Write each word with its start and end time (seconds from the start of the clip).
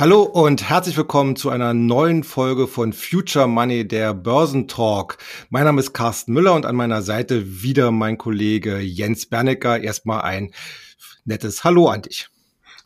Hallo 0.00 0.22
und 0.22 0.62
herzlich 0.62 0.96
willkommen 0.96 1.34
zu 1.34 1.50
einer 1.50 1.74
neuen 1.74 2.22
Folge 2.22 2.68
von 2.68 2.92
Future 2.92 3.48
Money, 3.48 3.88
der 3.88 4.14
Börsentalk. 4.14 5.18
Mein 5.50 5.64
Name 5.64 5.80
ist 5.80 5.92
Carsten 5.92 6.32
Müller 6.32 6.54
und 6.54 6.66
an 6.66 6.76
meiner 6.76 7.02
Seite 7.02 7.64
wieder 7.64 7.90
mein 7.90 8.16
Kollege 8.16 8.78
Jens 8.78 9.26
Bernecker. 9.26 9.80
Erstmal 9.80 10.20
ein 10.20 10.52
nettes 11.24 11.64
Hallo 11.64 11.88
an 11.88 12.02
dich. 12.02 12.28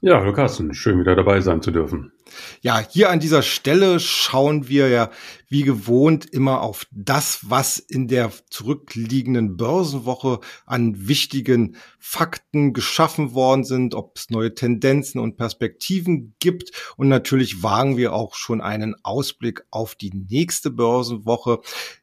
Ja, 0.01 0.21
hallo 0.21 0.33
Carsten, 0.33 0.73
schön 0.73 1.01
wieder 1.01 1.15
dabei 1.15 1.43
sein 1.43 1.61
zu 1.61 1.71
dürfen. 1.71 2.13
Ja, 2.61 2.85
hier 2.89 3.11
an 3.11 3.21
dieser 3.21 3.43
Stelle 3.43 4.01
schauen 4.01 4.69
wir 4.69 4.89
ja 4.89 5.11
wie 5.49 5.65
gewohnt 5.65 6.25
immer 6.25 6.63
auf 6.63 6.87
das, 6.91 7.41
was 7.43 7.79
in 7.79 8.09
der 8.09 8.33
zurückliegenden 8.49 9.59
Börsenwoche 9.59 10.41
an 10.65 11.09
wichtigen 11.09 11.77
Fakten 11.99 12.73
geschaffen 12.73 13.35
worden 13.35 13.65
sind, 13.65 13.95
ob 13.95 14.17
es 14.17 14.31
neue 14.31 14.55
Tendenzen 14.55 15.21
und 15.21 15.37
Perspektiven 15.37 16.35
gibt. 16.39 16.73
Und 16.97 17.09
natürlich 17.09 17.63
wagen 17.63 17.99
wir 17.99 18.15
auch 18.15 18.35
schon 18.35 18.63
einen 18.63 18.95
Ausblick 19.03 19.63
auf 19.71 19.95
die 19.95 20.13
nächste 20.31 20.71
Börsenwoche. 20.71 21.61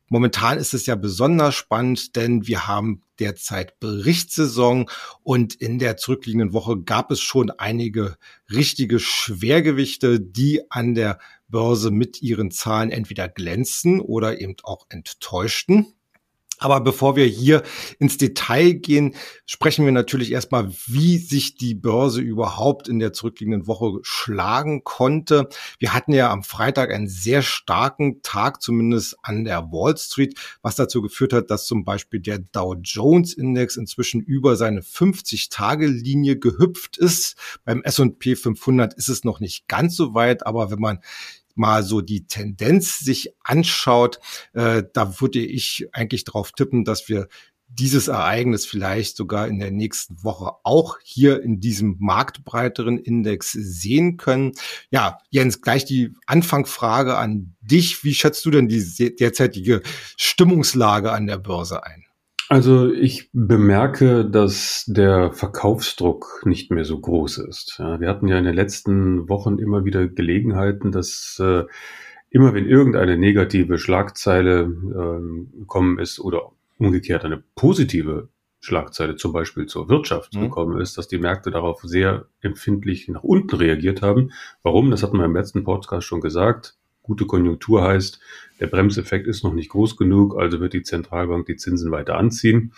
Momentan 0.09 0.58
ist 0.58 0.73
es 0.73 0.88
ja 0.88 0.95
besonders 0.95 1.54
spannend, 1.54 2.16
denn 2.16 2.48
wir 2.48 2.68
haben 2.68 3.04
derzeit 3.20 3.80
Berichtssaison 3.80 4.90
und 5.22 5.54
in 5.54 5.77
der 5.77 5.98
zurückliegenden 5.98 6.52
Woche 6.52 6.82
gab 6.82 7.12
es 7.12 7.22
schon 7.22 7.52
einige 7.52 8.18
richtige 8.52 8.99
Schwergewichte, 8.99 10.20
die 10.20 10.63
an 10.72 10.95
der 10.95 11.20
Börse 11.48 11.91
mit 11.91 12.22
ihren 12.22 12.49
Zahlen 12.49 12.91
entweder 12.91 13.30
glänzten 13.30 14.02
oder 14.02 14.41
eben 14.41 14.55
auch 14.63 14.88
enttäuschten. 14.90 15.94
Aber 16.59 16.81
bevor 16.81 17.15
wir 17.15 17.26
hier 17.26 17.63
ins 17.99 18.18
Detail 18.18 18.74
gehen, 18.74 19.15
sprechen 19.46 19.85
wir 19.85 19.93
natürlich 19.93 20.32
erstmal, 20.32 20.70
wie 20.88 21.18
sich 21.18 21.55
die 21.55 21.74
Börse 21.74 22.21
überhaupt 22.21 22.90
in 22.90 22.99
der 22.99 23.13
zurückliegenden 23.13 23.65
Woche 23.65 23.99
schlagen 24.04 24.84
konnte. 24.84 25.48
Wir 25.80 25.93
hatten 25.93 26.12
ja 26.12 26.30
am 26.32 26.43
Freitag 26.43 26.93
einen 26.93 27.07
sehr 27.07 27.41
starken 27.41 28.21
Tag, 28.21 28.62
zumindest 28.62 29.18
an 29.24 29.46
der 29.46 29.71
Wall 29.71 29.98
Street, 29.98 30.37
was 30.62 30.76
dazu 30.76 31.02
geführt 31.02 31.34
hat, 31.34 31.49
dass 31.49 31.65
zum 31.65 31.85
Beispiel 31.85 32.20
der 32.20 32.40
Dow 32.40 32.76
Jones 32.76 33.34
Index 33.34 33.77
inzwischen 33.77 34.21
über 34.21 34.57
seine 34.57 34.82
50-Tage-Linie 34.82 36.37
gehüpft 36.37 36.98
ist. 36.98 37.37
Beim 37.63 37.82
S&P 37.84 38.35
500 38.35 38.93
ist 38.96 39.07
es 39.07 39.24
noch 39.24 39.40
nicht 39.40 39.68
ganz 39.70 39.96
so 39.96 40.13
weit, 40.13 40.46
aber 40.46 40.71
wenn 40.71 40.80
man 40.80 40.99
mal 41.60 41.84
so 41.84 42.02
die 42.02 42.26
Tendenz 42.26 42.99
sich 42.99 43.35
anschaut, 43.43 44.20
äh, 44.54 44.84
da 44.93 45.21
würde 45.21 45.40
ich 45.40 45.88
eigentlich 45.91 46.24
darauf 46.24 46.52
tippen, 46.54 46.85
dass 46.85 47.10
wir 47.10 47.27
dieses 47.71 48.07
Ereignis 48.07 48.65
vielleicht 48.65 49.15
sogar 49.15 49.48
in 49.48 49.60
der 49.60 49.70
nächsten 49.70 50.24
Woche 50.24 50.54
auch 50.63 50.98
hier 51.04 51.43
in 51.43 51.60
diesem 51.60 51.98
marktbreiteren 51.99 52.98
Index 52.98 53.52
sehen 53.52 54.18
können. 54.18 54.54
Ja, 54.90 55.20
Jens, 55.30 55.62
gleich 55.62 55.85
die 55.85 56.13
Anfangfrage 56.26 57.15
an 57.15 57.55
dich. 57.62 58.04
Wie 58.04 58.15
schätzt 58.15 58.43
du 58.46 58.52
denn 58.52 58.68
die 58.68 59.15
derzeitige 59.15 59.84
Stimmungslage 60.18 61.12
an 61.12 61.27
der 61.27 61.37
Börse 61.37 61.84
ein? 61.84 62.09
Also 62.52 62.92
ich 62.92 63.30
bemerke, 63.32 64.25
dass 64.25 64.84
der 64.88 65.31
Verkaufsdruck 65.34 66.42
nicht 66.46 66.72
mehr 66.72 66.84
so 66.84 67.00
groß 67.00 67.38
ist. 67.38 67.75
Ja, 67.78 68.00
wir 68.00 68.09
hatten 68.09 68.28
ja 68.28 68.40
in 68.40 68.46
den 68.46 68.56
letzten 68.56 69.30
Wochen 69.30 69.59
immer 69.59 69.86
wieder 69.86 70.08
Gelegenheiten, 70.08 70.92
dass 70.92 71.40
äh, 71.40 71.66
immer 72.31 72.56
wenn 72.56 72.66
irgendeine 72.66 73.18
negative 73.18 73.78
Schlagzeile 73.78 74.62
äh, 74.64 75.59
gekommen 75.59 76.00
ist 76.00 76.20
oder 76.20 76.52
umgekehrt 76.80 77.24
eine 77.24 77.44
positive 77.53 78.30
Schlagzeile 78.62 79.16
zum 79.16 79.31
Beispiel 79.31 79.68
zur 79.68 79.88
Wirtschaft 79.88 80.34
mhm. 80.34 80.42
gekommen 80.42 80.81
ist, 80.81 80.97
dass 80.97 81.08
die 81.08 81.20
Märkte 81.20 81.52
darauf 81.52 81.82
sehr 81.84 82.26
empfindlich 82.42 83.08
nach 83.09 83.24
unten 83.24 83.56
reagiert 83.58 84.02
haben. 84.02 84.32
Warum? 84.64 84.90
Das 84.90 85.04
hatten 85.04 85.18
wir 85.18 85.26
im 85.26 85.36
letzten 85.36 85.64
Podcast 85.64 86.08
schon 86.08 86.20
gesagt. 86.20 86.80
Gute 87.09 87.25
Konjunktur 87.25 87.81
heißt, 87.81 88.20
der 88.59 88.68
Bremseffekt 88.68 89.25
ist 89.25 89.44
noch 89.44 89.56
nicht 89.56 89.70
groß 89.70 89.97
genug, 89.97 90.38
also 90.38 90.59
wird 90.59 90.74
die 90.74 90.84
Zentralbank 90.84 91.47
die 91.47 91.56
Zinsen 91.56 91.90
weiter 91.90 92.18
anziehen. 92.18 92.72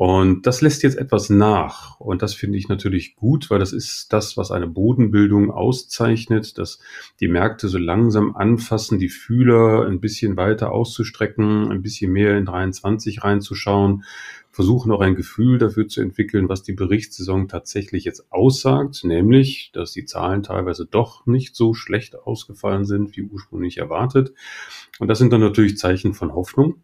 Und 0.00 0.46
das 0.46 0.62
lässt 0.62 0.82
jetzt 0.82 0.96
etwas 0.96 1.28
nach. 1.28 2.00
Und 2.00 2.22
das 2.22 2.32
finde 2.32 2.56
ich 2.56 2.68
natürlich 2.68 3.16
gut, 3.16 3.50
weil 3.50 3.58
das 3.58 3.74
ist 3.74 4.14
das, 4.14 4.38
was 4.38 4.50
eine 4.50 4.66
Bodenbildung 4.66 5.50
auszeichnet, 5.50 6.56
dass 6.56 6.78
die 7.20 7.28
Märkte 7.28 7.68
so 7.68 7.76
langsam 7.76 8.34
anfassen, 8.34 8.98
die 8.98 9.10
Fühler 9.10 9.84
ein 9.86 10.00
bisschen 10.00 10.38
weiter 10.38 10.72
auszustrecken, 10.72 11.70
ein 11.70 11.82
bisschen 11.82 12.12
mehr 12.12 12.38
in 12.38 12.46
23 12.46 13.22
reinzuschauen, 13.22 14.04
versuchen 14.50 14.90
auch 14.90 15.02
ein 15.02 15.16
Gefühl 15.16 15.58
dafür 15.58 15.86
zu 15.86 16.00
entwickeln, 16.00 16.48
was 16.48 16.62
die 16.62 16.72
Berichtssaison 16.72 17.46
tatsächlich 17.46 18.04
jetzt 18.04 18.32
aussagt, 18.32 19.04
nämlich, 19.04 19.70
dass 19.74 19.92
die 19.92 20.06
Zahlen 20.06 20.42
teilweise 20.42 20.86
doch 20.86 21.26
nicht 21.26 21.54
so 21.54 21.74
schlecht 21.74 22.16
ausgefallen 22.16 22.86
sind, 22.86 23.18
wie 23.18 23.22
ursprünglich 23.22 23.76
erwartet. 23.76 24.32
Und 24.98 25.08
das 25.08 25.18
sind 25.18 25.30
dann 25.30 25.42
natürlich 25.42 25.76
Zeichen 25.76 26.14
von 26.14 26.32
Hoffnung. 26.32 26.76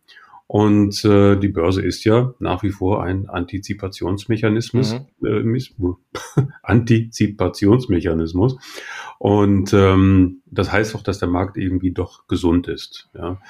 Und 0.48 1.04
äh, 1.04 1.36
die 1.36 1.48
Börse 1.48 1.82
ist 1.82 2.04
ja 2.04 2.32
nach 2.38 2.62
wie 2.62 2.70
vor 2.70 3.02
ein 3.02 3.28
Antizipationsmechanismus, 3.28 4.96
mhm. 5.20 5.26
äh, 5.26 6.42
Antizipationsmechanismus. 6.62 8.56
Und 9.18 9.72
ähm, 9.72 10.42
das 10.46 10.70
heißt 10.70 10.94
auch, 10.94 11.02
dass 11.02 11.18
der 11.18 11.28
Markt 11.28 11.56
irgendwie 11.56 11.90
doch 11.90 12.28
gesund 12.28 12.68
ist. 12.68 13.08
Ja. 13.14 13.40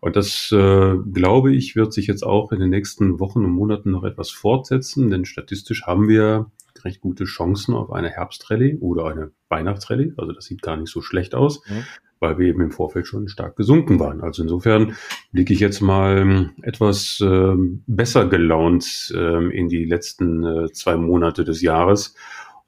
Und 0.00 0.16
das, 0.16 0.50
äh, 0.50 0.94
glaube 1.12 1.52
ich, 1.54 1.76
wird 1.76 1.92
sich 1.92 2.06
jetzt 2.06 2.24
auch 2.24 2.52
in 2.52 2.60
den 2.60 2.70
nächsten 2.70 3.20
Wochen 3.20 3.44
und 3.44 3.50
Monaten 3.50 3.90
noch 3.90 4.04
etwas 4.04 4.30
fortsetzen, 4.30 5.10
denn 5.10 5.26
statistisch 5.26 5.82
haben 5.82 6.08
wir 6.08 6.50
recht 6.84 7.00
gute 7.00 7.24
Chancen 7.24 7.74
auf 7.74 7.90
eine 7.90 8.10
Herbstrallye 8.10 8.78
oder 8.78 9.06
eine 9.06 9.32
Weihnachtsrallye. 9.48 10.14
Also 10.16 10.32
das 10.32 10.44
sieht 10.44 10.62
gar 10.62 10.76
nicht 10.76 10.90
so 10.90 11.02
schlecht 11.02 11.34
aus. 11.34 11.62
Mhm 11.68 11.84
weil 12.18 12.38
wir 12.38 12.48
eben 12.48 12.62
im 12.62 12.70
Vorfeld 12.70 13.06
schon 13.06 13.28
stark 13.28 13.56
gesunken 13.56 14.00
waren. 14.00 14.22
Also 14.22 14.42
insofern 14.42 14.96
blicke 15.32 15.52
ich 15.52 15.60
jetzt 15.60 15.80
mal 15.80 16.18
ähm, 16.18 16.50
etwas 16.62 17.20
äh, 17.20 17.54
besser 17.86 18.26
gelaunt 18.26 19.12
äh, 19.14 19.56
in 19.56 19.68
die 19.68 19.84
letzten 19.84 20.44
äh, 20.44 20.72
zwei 20.72 20.96
Monate 20.96 21.44
des 21.44 21.60
Jahres 21.62 22.14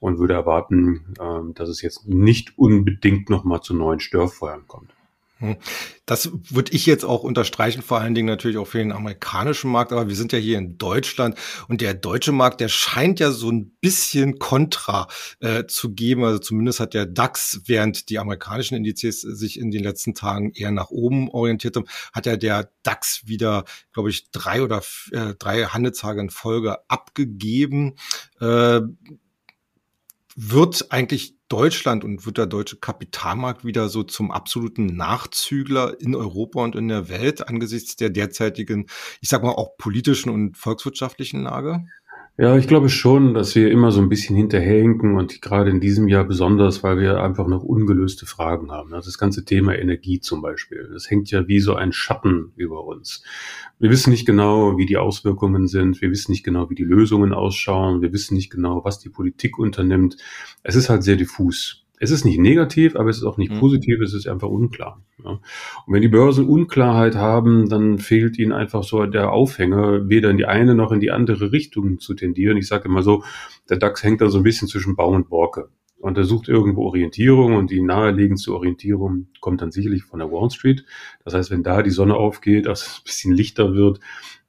und 0.00 0.18
würde 0.18 0.34
erwarten, 0.34 1.14
äh, 1.18 1.52
dass 1.54 1.68
es 1.68 1.82
jetzt 1.82 2.08
nicht 2.08 2.58
unbedingt 2.58 3.30
nochmal 3.30 3.60
zu 3.60 3.74
neuen 3.74 4.00
Störfeuern 4.00 4.66
kommt. 4.66 4.92
Hm. 5.38 5.56
Das 6.04 6.30
würde 6.50 6.72
ich 6.72 6.84
jetzt 6.86 7.04
auch 7.04 7.22
unterstreichen, 7.22 7.82
vor 7.82 8.00
allen 8.00 8.14
Dingen 8.14 8.26
natürlich 8.26 8.56
auch 8.56 8.66
für 8.66 8.78
den 8.78 8.90
amerikanischen 8.90 9.70
Markt, 9.70 9.92
aber 9.92 10.08
wir 10.08 10.16
sind 10.16 10.32
ja 10.32 10.38
hier 10.38 10.58
in 10.58 10.78
Deutschland 10.78 11.38
und 11.68 11.80
der 11.80 11.94
deutsche 11.94 12.32
Markt, 12.32 12.60
der 12.60 12.68
scheint 12.68 13.20
ja 13.20 13.30
so 13.30 13.50
ein 13.50 13.70
bisschen 13.80 14.40
Kontra 14.40 15.06
äh, 15.38 15.66
zu 15.66 15.94
geben. 15.94 16.24
Also 16.24 16.40
zumindest 16.40 16.80
hat 16.80 16.92
der 16.92 17.06
DAX, 17.06 17.60
während 17.66 18.08
die 18.08 18.18
amerikanischen 18.18 18.74
Indizes 18.74 19.20
sich 19.20 19.60
in 19.60 19.70
den 19.70 19.84
letzten 19.84 20.14
Tagen 20.14 20.50
eher 20.54 20.72
nach 20.72 20.90
oben 20.90 21.30
orientiert 21.30 21.76
haben, 21.76 21.86
hat 22.12 22.26
ja 22.26 22.36
der 22.36 22.72
DAX 22.82 23.22
wieder, 23.26 23.64
glaube 23.92 24.10
ich, 24.10 24.30
drei 24.32 24.62
oder 24.62 24.82
äh, 25.12 25.34
drei 25.38 25.64
Handelstage 25.64 26.20
in 26.20 26.30
Folge 26.30 26.78
abgegeben. 26.88 27.94
Äh, 28.40 28.80
wird 30.40 30.92
eigentlich 30.92 31.34
Deutschland 31.48 32.04
und 32.04 32.24
wird 32.24 32.38
der 32.38 32.46
deutsche 32.46 32.76
Kapitalmarkt 32.76 33.64
wieder 33.64 33.88
so 33.88 34.04
zum 34.04 34.30
absoluten 34.30 34.86
Nachzügler 34.86 36.00
in 36.00 36.14
Europa 36.14 36.62
und 36.62 36.76
in 36.76 36.86
der 36.86 37.08
Welt 37.08 37.48
angesichts 37.48 37.96
der 37.96 38.10
derzeitigen, 38.10 38.86
ich 39.20 39.30
sag 39.30 39.42
mal 39.42 39.50
auch 39.50 39.76
politischen 39.78 40.30
und 40.30 40.56
volkswirtschaftlichen 40.56 41.42
Lage? 41.42 41.84
Ja, 42.40 42.56
ich 42.56 42.68
glaube 42.68 42.88
schon, 42.88 43.34
dass 43.34 43.56
wir 43.56 43.68
immer 43.68 43.90
so 43.90 44.00
ein 44.00 44.08
bisschen 44.08 44.36
hinterherhinken 44.36 45.16
und 45.16 45.42
gerade 45.42 45.70
in 45.70 45.80
diesem 45.80 46.06
Jahr 46.06 46.22
besonders, 46.22 46.84
weil 46.84 47.00
wir 47.00 47.20
einfach 47.20 47.48
noch 47.48 47.64
ungelöste 47.64 48.26
Fragen 48.26 48.70
haben. 48.70 48.94
Also 48.94 49.08
das 49.08 49.18
ganze 49.18 49.44
Thema 49.44 49.76
Energie 49.76 50.20
zum 50.20 50.40
Beispiel, 50.40 50.88
das 50.92 51.10
hängt 51.10 51.32
ja 51.32 51.48
wie 51.48 51.58
so 51.58 51.74
ein 51.74 51.92
Schatten 51.92 52.52
über 52.54 52.84
uns. 52.84 53.24
Wir 53.80 53.90
wissen 53.90 54.10
nicht 54.10 54.24
genau, 54.24 54.78
wie 54.78 54.86
die 54.86 54.98
Auswirkungen 54.98 55.66
sind. 55.66 56.00
Wir 56.00 56.12
wissen 56.12 56.30
nicht 56.30 56.44
genau, 56.44 56.70
wie 56.70 56.76
die 56.76 56.84
Lösungen 56.84 57.32
ausschauen. 57.32 58.02
Wir 58.02 58.12
wissen 58.12 58.34
nicht 58.34 58.50
genau, 58.50 58.84
was 58.84 59.00
die 59.00 59.08
Politik 59.08 59.58
unternimmt. 59.58 60.16
Es 60.62 60.76
ist 60.76 60.88
halt 60.88 61.02
sehr 61.02 61.16
diffus 61.16 61.87
es 62.00 62.10
ist 62.10 62.24
nicht 62.24 62.38
negativ, 62.38 62.96
aber 62.96 63.10
es 63.10 63.18
ist 63.18 63.24
auch 63.24 63.38
nicht 63.38 63.52
mhm. 63.52 63.58
positiv, 63.58 64.00
es 64.00 64.14
ist 64.14 64.26
einfach 64.26 64.48
unklar. 64.48 65.02
Ja. 65.24 65.30
Und 65.30 65.40
wenn 65.86 66.02
die 66.02 66.08
Börsen 66.08 66.46
Unklarheit 66.46 67.16
haben, 67.16 67.68
dann 67.68 67.98
fehlt 67.98 68.38
ihnen 68.38 68.52
einfach 68.52 68.84
so 68.84 69.04
der 69.06 69.32
Aufhänger, 69.32 70.08
weder 70.08 70.30
in 70.30 70.36
die 70.36 70.46
eine 70.46 70.74
noch 70.74 70.92
in 70.92 71.00
die 71.00 71.10
andere 71.10 71.52
Richtung 71.52 71.98
zu 71.98 72.14
tendieren. 72.14 72.56
Ich 72.56 72.68
sage 72.68 72.88
immer 72.88 73.02
so, 73.02 73.24
der 73.68 73.78
DAX 73.78 74.02
hängt 74.02 74.20
da 74.20 74.28
so 74.28 74.38
ein 74.38 74.44
bisschen 74.44 74.68
zwischen 74.68 74.96
Baum 74.96 75.14
und 75.14 75.28
Borke. 75.28 75.68
Und 76.00 76.16
er 76.16 76.24
sucht 76.24 76.48
irgendwo 76.48 76.82
Orientierung 76.84 77.56
und 77.56 77.72
die 77.72 77.82
naheliegendste 77.82 78.54
Orientierung 78.54 79.26
kommt 79.40 79.62
dann 79.62 79.72
sicherlich 79.72 80.04
von 80.04 80.20
der 80.20 80.30
Wall 80.30 80.48
Street. 80.50 80.84
Das 81.24 81.34
heißt, 81.34 81.50
wenn 81.50 81.64
da 81.64 81.82
die 81.82 81.90
Sonne 81.90 82.14
aufgeht, 82.14 82.66
dass 82.66 82.82
es 82.82 82.98
ein 82.98 83.04
bisschen 83.04 83.34
lichter 83.34 83.74
wird, 83.74 83.98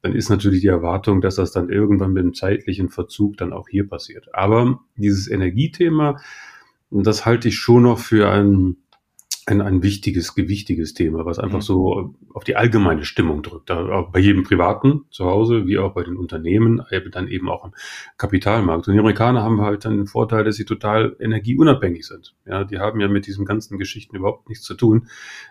dann 0.04 0.14
ist 0.14 0.30
natürlich 0.30 0.62
die 0.62 0.68
Erwartung, 0.68 1.22
dass 1.22 1.36
das 1.36 1.52
dann 1.52 1.70
irgendwann 1.70 2.14
mit 2.14 2.24
dem 2.24 2.34
zeitlichen 2.36 2.90
Verzug 2.90 3.38
dann 3.38 3.52
auch 3.52 3.68
hier 3.68 3.88
passiert. 3.88 4.28
Aber 4.34 4.80
dieses 4.96 5.28
Energiethema, 5.28 6.18
und 6.90 7.06
das 7.06 7.26
halte 7.26 7.48
ich 7.48 7.56
schon 7.56 7.84
noch 7.84 8.00
für 8.00 8.30
ein 8.30 8.78
ein, 9.50 9.62
ein 9.62 9.84
wichtiges, 9.84 10.36
gewichtiges 10.36 10.94
Thema, 10.94 11.26
was 11.26 11.40
einfach 11.40 11.58
mhm. 11.58 11.64
so 11.64 12.16
auf 12.34 12.44
die 12.44 12.56
allgemeine 12.56 13.04
Stimmung 13.04 13.42
drückt. 13.42 13.70
Da, 13.70 14.02
bei 14.02 14.20
jedem 14.20 14.44
Privaten 14.44 15.06
zu 15.10 15.26
Hause, 15.26 15.66
wie 15.66 15.78
auch 15.78 15.94
bei 15.94 16.04
den 16.04 16.18
Unternehmen, 16.18 16.84
dann 17.12 17.28
eben 17.28 17.50
auch 17.50 17.66
im 17.66 17.72
Kapitalmarkt. 18.18 18.88
Und 18.88 18.94
die 18.94 19.00
Amerikaner 19.00 19.42
haben 19.42 19.62
halt 19.62 19.86
dann 19.86 19.98
den 19.98 20.08
Vorteil, 20.08 20.44
dass 20.44 20.56
sie 20.56 20.66
total 20.66 21.16
energieunabhängig 21.20 22.06
sind. 22.06 22.36
Ja, 22.46 22.64
die 22.64 22.80
haben 22.80 23.00
ja 23.00 23.08
mit 23.08 23.26
diesen 23.26 23.46
ganzen 23.46 23.78
Geschichten 23.78 24.16
überhaupt 24.16 24.50
nichts 24.50 24.66
zu 24.66 24.76
tun. 24.76 25.08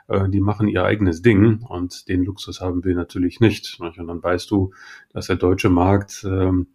Äh, 0.06 0.28
die 0.28 0.40
machen 0.40 0.68
ihr 0.68 0.84
eigenes 0.84 1.22
Ding 1.22 1.62
und 1.68 2.08
den 2.08 2.24
Luxus 2.24 2.60
haben 2.60 2.84
wir 2.84 2.94
natürlich 2.94 3.40
nicht. 3.40 3.78
Und 3.80 3.96
dann 3.96 4.22
weißt 4.22 4.50
du, 4.50 4.72
dass 5.12 5.26
der 5.26 5.36
deutsche 5.36 5.70
Markt, 5.70 6.24
ähm, 6.24 6.68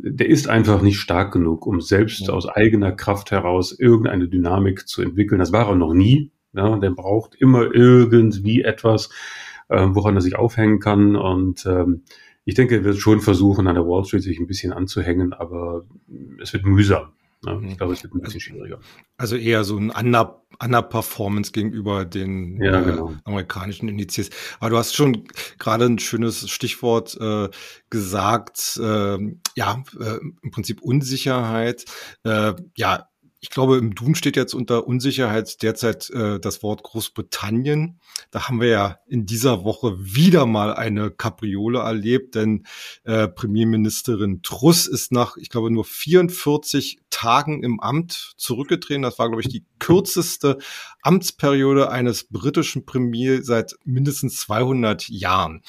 der 0.00 0.28
ist 0.28 0.48
einfach 0.48 0.80
nicht 0.80 0.98
stark 0.98 1.32
genug, 1.32 1.66
um 1.66 1.80
selbst 1.80 2.30
aus 2.30 2.46
eigener 2.46 2.92
Kraft 2.92 3.30
heraus 3.30 3.72
irgendeine 3.72 4.28
Dynamik 4.28 4.86
zu 4.86 5.02
entwickeln. 5.02 5.40
Das 5.40 5.52
war 5.52 5.68
er 5.68 5.74
noch 5.74 5.92
nie. 5.92 6.30
Ja, 6.52 6.78
der 6.78 6.90
braucht 6.90 7.34
immer 7.34 7.74
irgendwie 7.74 8.62
etwas, 8.62 9.10
äh, 9.68 9.86
woran 9.90 10.14
er 10.14 10.20
sich 10.22 10.36
aufhängen 10.36 10.78
kann. 10.78 11.16
Und 11.16 11.66
ähm, 11.66 12.02
ich 12.44 12.54
denke, 12.54 12.76
er 12.76 12.84
wird 12.84 12.96
schon 12.96 13.20
versuchen, 13.20 13.66
an 13.66 13.74
der 13.74 13.86
Wall 13.86 14.04
Street 14.04 14.22
sich 14.22 14.38
ein 14.38 14.46
bisschen 14.46 14.72
anzuhängen, 14.72 15.32
aber 15.32 15.84
es 16.40 16.52
wird 16.52 16.64
mühsam. 16.64 17.08
Ne? 17.42 17.68
Ich 17.70 17.78
glaube, 17.78 17.92
es 17.92 18.02
wird 18.02 18.14
ein 18.14 18.20
bisschen 18.20 18.40
schwieriger. 18.40 18.80
Also 19.16 19.36
eher 19.36 19.64
so 19.64 19.76
ein 19.76 19.90
Under, 19.90 20.42
Under-Performance 20.60 21.52
gegenüber 21.52 22.04
den 22.04 22.60
ja, 22.62 22.80
genau. 22.80 23.10
äh, 23.10 23.16
amerikanischen 23.24 23.88
Indizes. 23.88 24.30
Aber 24.58 24.70
du 24.70 24.76
hast 24.76 24.94
schon 24.94 25.24
gerade 25.58 25.84
ein 25.84 25.98
schönes 25.98 26.50
Stichwort 26.50 27.16
äh, 27.20 27.48
gesagt, 27.90 28.78
äh, 28.82 29.18
ja, 29.56 29.82
im 30.42 30.50
Prinzip 30.50 30.82
Unsicherheit. 30.82 31.84
Äh, 32.24 32.54
ja, 32.76 33.08
ich 33.40 33.50
glaube, 33.50 33.76
im 33.76 33.94
Duden 33.94 34.14
steht 34.14 34.36
jetzt 34.36 34.54
unter 34.54 34.86
Unsicherheit 34.86 35.62
derzeit 35.62 36.10
äh, 36.10 36.40
das 36.40 36.62
Wort 36.62 36.82
Großbritannien. 36.82 38.00
Da 38.30 38.48
haben 38.48 38.60
wir 38.60 38.68
ja 38.68 38.98
in 39.06 39.26
dieser 39.26 39.64
Woche 39.64 39.96
wieder 39.98 40.44
mal 40.44 40.74
eine 40.74 41.10
Kapriole 41.10 41.78
erlebt, 41.78 42.34
denn 42.34 42.66
äh, 43.04 43.28
Premierministerin 43.28 44.42
Truss 44.42 44.88
ist 44.88 45.12
nach, 45.12 45.36
ich 45.36 45.50
glaube, 45.50 45.70
nur 45.70 45.84
44 45.84 46.98
Tagen 47.10 47.62
im 47.62 47.80
Amt 47.80 48.34
zurückgetreten. 48.36 49.02
Das 49.02 49.18
war, 49.18 49.28
glaube 49.28 49.42
ich, 49.42 49.48
die 49.48 49.64
kürzeste 49.78 50.58
Amtsperiode 51.02 51.90
eines 51.90 52.24
britischen 52.24 52.86
Premier 52.86 53.42
seit 53.42 53.74
mindestens 53.84 54.36
200 54.38 55.08
Jahren. 55.08 55.62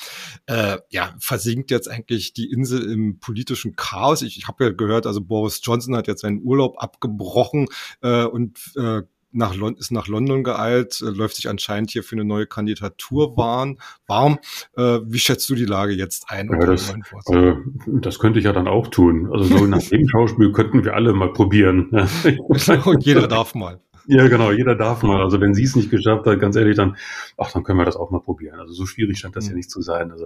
Äh, 0.46 0.78
ja, 0.90 1.16
versinkt 1.20 1.72
jetzt 1.72 1.90
eigentlich 1.90 2.34
die 2.34 2.52
Insel 2.52 2.92
im 2.92 3.20
politischen 3.20 3.76
Chaos. 3.76 4.22
Ich, 4.22 4.38
ich 4.38 4.48
habe 4.48 4.66
ja 4.66 4.72
gehört, 4.72 5.06
also 5.06 5.22
Boris 5.22 5.62
Johnson 5.64 5.96
hat 5.96 6.08
jetzt 6.08 6.22
seinen 6.22 6.42
Urlaub 6.44 6.82
abgebrochen 6.82 7.68
äh, 8.02 8.24
und 8.24 8.60
äh, 8.76 9.04
nach 9.32 9.56
Lon 9.56 9.76
ist 9.76 9.92
nach 9.92 10.08
London 10.08 10.44
geeilt, 10.44 11.02
äh, 11.02 11.10
läuft 11.10 11.36
sich 11.36 11.50
anscheinend 11.50 11.92
hier 11.92 12.04
für 12.04 12.16
eine 12.16 12.26
neue 12.26 12.48
Kandidatur 12.48 13.38
warm. 13.38 13.78
warm. 14.08 14.40
Äh, 14.76 15.00
wie 15.06 15.20
schätzt 15.20 15.50
du 15.50 15.56
die 15.56 15.66
Lage 15.66 15.94
jetzt 15.94 16.30
ein? 16.30 16.50
Ja, 16.50 16.66
das, 16.66 16.94
äh, 17.28 17.54
das 17.88 18.20
könnte 18.20 18.40
ich 18.40 18.46
ja 18.46 18.54
dann 18.54 18.68
auch 18.68 18.88
tun. 18.88 19.30
Also 19.32 19.58
so 19.58 19.66
nach 19.66 19.84
dem 19.84 20.08
Schauspiel 20.08 20.52
könnten 20.52 20.84
wir 20.84 20.96
alle 20.96 21.14
mal 21.14 21.32
probieren. 21.34 21.90
Und 22.86 23.06
jeder 23.06 23.28
darf 23.28 23.56
mal. 23.56 23.80
Ja, 24.12 24.28
genau, 24.28 24.52
jeder 24.52 24.74
darf 24.74 25.04
mal. 25.04 25.22
Also 25.22 25.40
wenn 25.40 25.54
sie 25.54 25.64
es 25.64 25.76
nicht 25.76 25.92
geschafft 25.92 26.26
hat, 26.26 26.40
ganz 26.40 26.56
ehrlich, 26.56 26.76
dann, 26.76 26.98
ach, 27.38 27.52
dann 27.52 27.64
können 27.64 27.78
wir 27.78 27.86
das 27.86 27.96
auch 27.96 28.10
mal 28.10 28.22
probieren. 28.22 28.60
Also 28.60 28.74
so 28.74 28.88
schwierig 28.88 29.20
scheint 29.20 29.36
das 29.36 29.46
mhm. 29.46 29.52
ja 29.52 29.58
nicht 29.58 29.70
zu 29.70 29.84
sein. 29.84 30.12
Also 30.12 30.26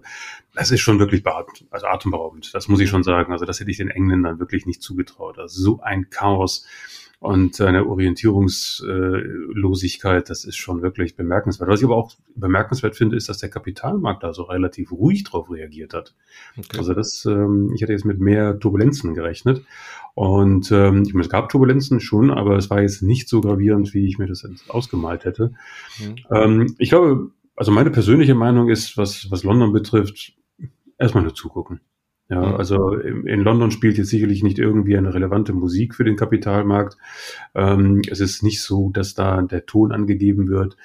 das 0.56 0.72
ist 0.72 0.80
schon 0.80 1.00
wirklich 1.00 1.22
also 1.26 1.88
atemberaubend. 1.88 2.54
Das 2.54 2.70
muss 2.70 2.80
ich 2.80 2.90
schon 2.90 3.04
sagen. 3.04 3.34
Also 3.34 3.44
das 3.44 3.60
hätte 3.60 3.72
ich 3.72 3.78
den 3.78 3.90
Engländern 3.90 4.40
wirklich 4.40 4.66
nicht 4.66 4.82
zugetraut. 4.82 5.38
Also 5.38 5.62
so 5.62 5.82
ein 5.82 6.10
Chaos 6.10 6.66
und 7.24 7.60
eine 7.62 7.88
Orientierungslosigkeit, 7.88 10.30
das 10.30 10.44
ist 10.44 10.58
schon 10.58 10.81
wirklich 10.81 11.16
bemerkenswert. 11.16 11.70
Was 11.70 11.80
ich 11.80 11.86
aber 11.86 11.96
auch 11.96 12.12
bemerkenswert 12.36 12.98
finde, 12.98 13.16
ist, 13.16 13.30
dass 13.30 13.38
der 13.38 13.48
Kapitalmarkt 13.48 14.24
da 14.24 14.34
so 14.34 14.44
relativ 14.44 14.92
ruhig 14.92 15.24
drauf 15.24 15.50
reagiert 15.50 15.94
hat. 15.94 16.14
Okay. 16.58 16.78
Also 16.78 16.94
das, 16.94 17.24
ähm, 17.24 17.72
ich 17.74 17.81
hätte 17.81 17.94
jetzt 17.94 18.04
mit 18.04 18.20
mehr 18.20 18.60
Turbulenzen 18.60 19.14
gerechnet. 19.14 19.64
Und 20.16 20.70
ähm, 20.74 21.04
ich 21.08 21.14
meine, 21.14 21.24
es 21.24 21.30
gab 21.30 21.48
Turbulenzen 21.48 22.02
schon, 22.02 22.30
aber 22.30 22.58
es 22.58 22.70
war 22.70 22.81
jetzt 22.81 23.02
nicht 23.02 23.30
so 23.30 23.40
gravierend, 23.40 23.94
wie 23.94 24.06
ich 24.06 24.18
mir 24.18 24.28
das 24.28 24.46
ausgemalt 24.68 25.24
hätte. 25.24 25.54
Mhm. 26.02 26.16
Ähm, 26.30 26.75
ich 26.78 26.90
glaube, 26.90 27.31
also 27.56 27.72
meine 27.72 27.90
persönliche 27.90 28.36
Meinung 28.36 28.68
ist, 28.68 28.98
was, 28.98 29.31
was 29.31 29.46
London 29.46 29.72
betrifft, 29.72 30.34
erstmal 30.98 31.24
nur 31.24 31.36
zugucken. 31.36 31.80
Ja, 32.30 32.40
mhm. 32.40 32.56
also 32.56 32.94
in 32.94 33.42
London 33.42 33.72
spielt 33.72 33.98
jetzt 33.98 34.10
sicherlich 34.10 34.44
nicht 34.44 34.58
irgendwie 34.58 34.98
eine 34.98 35.14
relevante 35.14 35.54
Musik 35.54 35.94
für 35.96 36.04
den 36.04 36.16
Kapitalmarkt. 36.16 36.98
Ähm, 37.54 38.02
es 38.10 38.20
ist 38.20 38.44
nicht 38.44 38.62
so, 38.62 38.90
dass 38.90 39.14
da 39.14 39.42
der 39.42 39.66
Ton 39.66 39.92
angegeben 39.92 40.48
wird. 40.48 40.78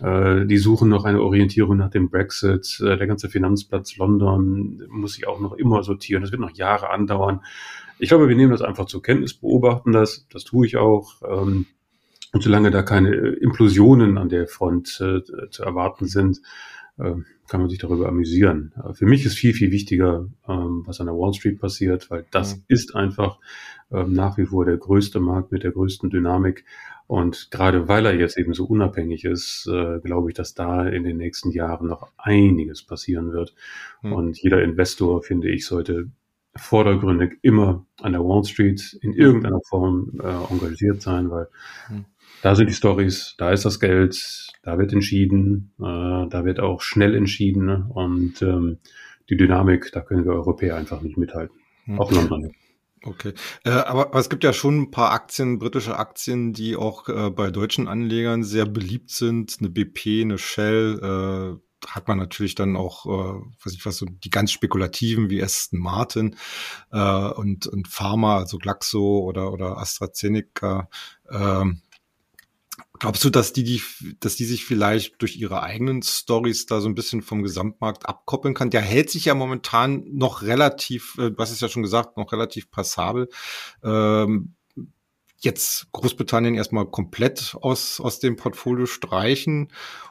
Äh, 0.00 0.46
die 0.46 0.58
suchen 0.58 0.88
noch 0.88 1.04
eine 1.04 1.22
Orientierung 1.22 1.76
nach 1.76 1.90
dem 1.90 2.10
Brexit. 2.10 2.80
Äh, 2.80 2.96
der 2.96 3.06
ganze 3.06 3.28
Finanzplatz 3.28 3.96
London 3.96 4.82
muss 4.88 5.14
sich 5.14 5.26
auch 5.26 5.40
noch 5.40 5.52
immer 5.52 5.82
sortieren. 5.82 6.22
Das 6.22 6.32
wird 6.32 6.40
noch 6.40 6.56
Jahre 6.56 6.90
andauern. 6.90 7.40
Ich 7.98 8.08
glaube, 8.08 8.28
wir 8.28 8.36
nehmen 8.36 8.52
das 8.52 8.62
einfach 8.62 8.86
zur 8.86 9.02
Kenntnis, 9.02 9.34
beobachten 9.34 9.92
das. 9.92 10.26
Das 10.32 10.44
tue 10.44 10.66
ich 10.66 10.76
auch. 10.76 11.20
Ähm, 11.28 11.66
und 12.32 12.42
solange 12.42 12.70
da 12.70 12.82
keine 12.82 13.10
Implosionen 13.10 14.16
an 14.16 14.28
der 14.28 14.46
Front 14.46 15.00
äh, 15.00 15.20
zu 15.50 15.62
erwarten 15.62 16.06
sind, 16.06 16.40
äh, 16.98 17.14
kann 17.50 17.60
man 17.60 17.68
sich 17.68 17.80
darüber 17.80 18.08
amüsieren. 18.08 18.72
Für 18.92 19.06
mich 19.06 19.26
ist 19.26 19.34
viel, 19.34 19.52
viel 19.52 19.72
wichtiger, 19.72 20.28
ähm, 20.48 20.84
was 20.86 21.00
an 21.00 21.06
der 21.06 21.16
Wall 21.16 21.34
Street 21.34 21.60
passiert, 21.60 22.08
weil 22.08 22.24
das 22.30 22.56
mhm. 22.56 22.62
ist 22.68 22.94
einfach 22.94 23.38
ähm, 23.90 24.12
nach 24.12 24.38
wie 24.38 24.46
vor 24.46 24.64
der 24.64 24.76
größte 24.76 25.18
Markt 25.18 25.50
mit 25.50 25.64
der 25.64 25.72
größten 25.72 26.10
Dynamik. 26.10 26.64
Und 27.08 27.50
gerade 27.50 27.88
weil 27.88 28.06
er 28.06 28.14
jetzt 28.14 28.38
eben 28.38 28.54
so 28.54 28.66
unabhängig 28.66 29.24
ist, 29.24 29.68
äh, 29.68 29.98
glaube 29.98 30.30
ich, 30.30 30.36
dass 30.36 30.54
da 30.54 30.86
in 30.86 31.02
den 31.02 31.16
nächsten 31.16 31.50
Jahren 31.50 31.88
noch 31.88 32.12
einiges 32.16 32.84
passieren 32.84 33.32
wird. 33.32 33.52
Mhm. 34.02 34.12
Und 34.12 34.40
jeder 34.40 34.62
Investor, 34.62 35.20
finde 35.20 35.50
ich, 35.50 35.66
sollte 35.66 36.08
vordergründig 36.54 37.38
immer 37.42 37.84
an 38.00 38.12
der 38.12 38.22
Wall 38.22 38.44
Street 38.44 38.96
in 39.02 39.12
irgendeiner 39.12 39.60
Form 39.68 40.12
äh, 40.22 40.52
engagiert 40.52 41.02
sein, 41.02 41.30
weil 41.30 41.48
mhm. 41.88 42.04
Da 42.42 42.54
sind 42.54 42.68
die 42.68 42.74
Stories, 42.74 43.34
da 43.38 43.50
ist 43.50 43.64
das 43.64 43.80
Geld, 43.80 44.48
da 44.62 44.78
wird 44.78 44.92
entschieden, 44.92 45.72
äh, 45.78 45.82
da 46.28 46.44
wird 46.44 46.60
auch 46.60 46.80
schnell 46.80 47.14
entschieden 47.14 47.66
ne? 47.66 47.86
und 47.92 48.42
ähm, 48.42 48.78
die 49.28 49.36
Dynamik, 49.36 49.90
da 49.92 50.00
können 50.00 50.24
wir 50.24 50.32
Europäer 50.32 50.76
einfach 50.76 51.02
nicht 51.02 51.16
mithalten. 51.16 51.56
Mhm. 51.86 52.00
Auch 52.00 52.10
London 52.12 52.42
nicht. 52.42 52.54
Okay, 53.02 53.32
äh, 53.64 53.70
aber, 53.70 54.08
aber 54.08 54.18
es 54.18 54.28
gibt 54.28 54.44
ja 54.44 54.52
schon 54.52 54.78
ein 54.78 54.90
paar 54.90 55.12
Aktien, 55.12 55.58
britische 55.58 55.96
Aktien, 55.98 56.52
die 56.52 56.76
auch 56.76 57.08
äh, 57.08 57.30
bei 57.30 57.50
deutschen 57.50 57.88
Anlegern 57.88 58.44
sehr 58.44 58.66
beliebt 58.66 59.10
sind. 59.10 59.56
Eine 59.58 59.70
BP, 59.70 60.22
eine 60.22 60.36
Shell, 60.36 60.98
äh, 61.02 61.86
hat 61.88 62.08
man 62.08 62.18
natürlich 62.18 62.54
dann 62.54 62.76
auch, 62.76 63.06
äh, 63.06 63.40
weiß 63.64 63.72
ich 63.72 63.86
was, 63.86 63.96
so 63.96 64.04
die 64.04 64.28
ganz 64.28 64.52
spekulativen 64.52 65.30
wie 65.30 65.42
Aston 65.42 65.80
Martin 65.80 66.36
und, 66.90 67.66
und 67.66 67.88
Pharma, 67.88 68.36
also 68.36 68.58
Glaxo 68.58 69.20
oder, 69.20 69.50
oder 69.50 69.78
AstraZeneca. 69.78 70.90
Äh, 71.30 71.64
Glaubst 73.00 73.24
du, 73.24 73.30
dass 73.30 73.54
die, 73.54 73.64
die, 73.64 73.82
dass 74.20 74.36
die 74.36 74.44
sich 74.44 74.66
vielleicht 74.66 75.22
durch 75.22 75.36
ihre 75.36 75.62
eigenen 75.62 76.02
Stories 76.02 76.66
da 76.66 76.82
so 76.82 76.88
ein 76.88 76.94
bisschen 76.94 77.22
vom 77.22 77.42
Gesamtmarkt 77.42 78.06
abkoppeln 78.06 78.52
kann? 78.52 78.68
Der 78.68 78.82
hält 78.82 79.08
sich 79.08 79.24
ja 79.24 79.34
momentan 79.34 80.04
noch 80.12 80.42
relativ, 80.42 81.16
äh, 81.18 81.30
du 81.30 81.36
hast 81.38 81.50
es 81.50 81.60
ja 81.60 81.70
schon 81.70 81.82
gesagt, 81.82 82.18
noch 82.18 82.30
relativ 82.30 82.70
passabel. 82.70 83.30
Ähm, 83.82 84.54
jetzt 85.40 85.90
Großbritannien 85.92 86.54
erstmal 86.54 86.86
komplett 86.86 87.56
aus, 87.60 88.00
aus 88.00 88.20
dem 88.20 88.36
Portfolio 88.36 88.86
streichen 88.86 89.68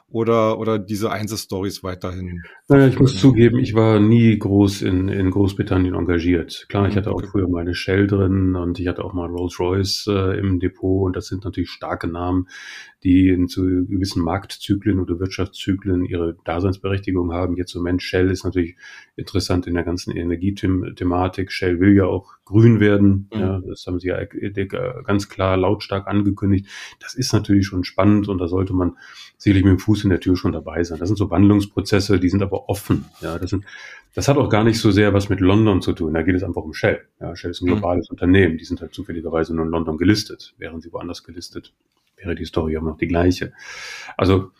oder, 0.08 0.58
oder 0.58 0.78
diese 0.78 1.12
Einzelstories 1.12 1.84
weiterhin? 1.84 2.42
Naja, 2.68 2.88
ich 2.88 2.98
muss 2.98 3.16
zugeben, 3.16 3.60
ich 3.60 3.74
war 3.74 4.00
nie 4.00 4.36
groß 4.36 4.82
in, 4.82 5.08
in 5.08 5.30
Großbritannien 5.30 5.94
engagiert. 5.94 6.66
Klar, 6.68 6.88
ich 6.88 6.94
mhm, 6.94 6.98
hatte 6.98 7.12
auch 7.12 7.22
früher 7.24 7.48
mal 7.48 7.60
eine 7.60 7.74
Shell 7.74 8.08
drin 8.08 8.56
und 8.56 8.80
ich 8.80 8.88
hatte 8.88 9.04
auch 9.04 9.12
mal 9.12 9.28
Rolls-Royce 9.28 10.08
äh, 10.08 10.38
im 10.38 10.58
Depot 10.58 11.06
und 11.06 11.14
das 11.14 11.26
sind 11.26 11.44
natürlich 11.44 11.70
starke 11.70 12.08
Namen, 12.08 12.48
die 13.04 13.28
in 13.28 13.46
zu 13.46 13.62
gewissen 13.62 14.22
Marktzyklen 14.22 14.98
oder 14.98 15.20
Wirtschaftszyklen 15.20 16.04
ihre 16.04 16.36
Daseinsberechtigung 16.44 17.32
haben. 17.32 17.56
Jetzt 17.56 17.74
im 17.74 17.82
Moment 17.82 18.02
Shell 18.02 18.30
ist 18.30 18.44
natürlich 18.44 18.76
interessant 19.14 19.68
in 19.68 19.74
der 19.74 19.84
ganzen 19.84 20.16
Energiethematik. 20.16 21.52
Shell 21.52 21.78
will 21.78 21.94
ja 21.94 22.06
auch 22.06 22.39
grün 22.50 22.80
werden. 22.80 23.28
Mhm. 23.32 23.40
Ja, 23.40 23.60
das 23.60 23.86
haben 23.86 24.00
sie 24.00 24.08
ja 24.08 24.24
ganz 25.04 25.28
klar 25.28 25.56
lautstark 25.56 26.08
angekündigt. 26.08 26.66
Das 27.00 27.14
ist 27.14 27.32
natürlich 27.32 27.66
schon 27.66 27.84
spannend 27.84 28.28
und 28.28 28.38
da 28.38 28.48
sollte 28.48 28.74
man 28.74 28.96
sicherlich 29.38 29.64
mit 29.64 29.72
dem 29.72 29.78
Fuß 29.78 30.04
in 30.04 30.10
der 30.10 30.20
Tür 30.20 30.36
schon 30.36 30.52
dabei 30.52 30.82
sein. 30.82 30.98
Das 30.98 31.08
sind 31.08 31.16
so 31.16 31.30
Wandlungsprozesse, 31.30 32.18
die 32.18 32.28
sind 32.28 32.42
aber 32.42 32.68
offen. 32.68 33.04
Ja, 33.20 33.38
das, 33.38 33.50
sind, 33.50 33.64
das 34.14 34.26
hat 34.26 34.36
auch 34.36 34.50
gar 34.50 34.64
nicht 34.64 34.80
so 34.80 34.90
sehr 34.90 35.14
was 35.14 35.28
mit 35.28 35.40
London 35.40 35.80
zu 35.80 35.92
tun. 35.92 36.12
Da 36.12 36.22
geht 36.22 36.34
es 36.34 36.42
einfach 36.42 36.62
um 36.62 36.74
Shell. 36.74 37.00
Ja, 37.20 37.36
Shell 37.36 37.52
ist 37.52 37.62
ein 37.62 37.66
mhm. 37.66 37.74
globales 37.74 38.10
mhm. 38.10 38.14
Unternehmen. 38.14 38.58
Die 38.58 38.64
sind 38.64 38.80
halt 38.80 38.92
zufälligerweise 38.92 39.54
nur 39.54 39.64
in 39.64 39.70
London 39.70 39.96
gelistet. 39.96 40.54
Wären 40.58 40.80
sie 40.80 40.92
woanders 40.92 41.22
gelistet, 41.22 41.72
wäre 42.16 42.34
die 42.34 42.44
Story 42.44 42.76
aber 42.76 42.90
noch 42.90 42.98
die 42.98 43.08
gleiche. 43.08 43.52
Also, 44.16 44.50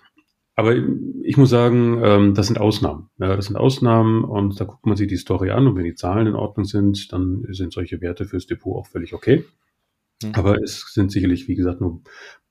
aber 0.61 0.77
ich 1.23 1.37
muss 1.39 1.49
sagen, 1.49 2.01
ähm, 2.05 2.35
das 2.35 2.47
sind 2.47 2.61
Ausnahmen. 2.61 3.09
Ja, 3.19 3.35
das 3.35 3.47
sind 3.47 3.57
Ausnahmen 3.57 4.25
und 4.25 4.61
da 4.61 4.65
guckt 4.65 4.85
man 4.85 4.97
sich 4.97 5.09
die 5.09 5.17
Story 5.17 5.51
an 5.51 5.67
und 5.67 5.75
wenn 5.75 5.85
die 5.85 5.95
Zahlen 5.95 6.27
in 6.27 6.35
Ordnung 6.35 6.67
sind, 6.67 7.13
dann 7.13 7.47
sind 7.51 7.73
solche 7.73 8.01
Werte 8.03 8.27
fürs 8.27 8.47
Depot 8.47 8.77
auch 8.77 8.87
völlig 8.87 9.15
okay. 9.15 9.45
Mhm. 10.23 10.33
Aber 10.35 10.63
es 10.63 10.93
sind 10.93 11.11
sicherlich, 11.11 11.49
wie 11.49 11.55
gesagt, 11.55 11.81
nur 11.81 12.03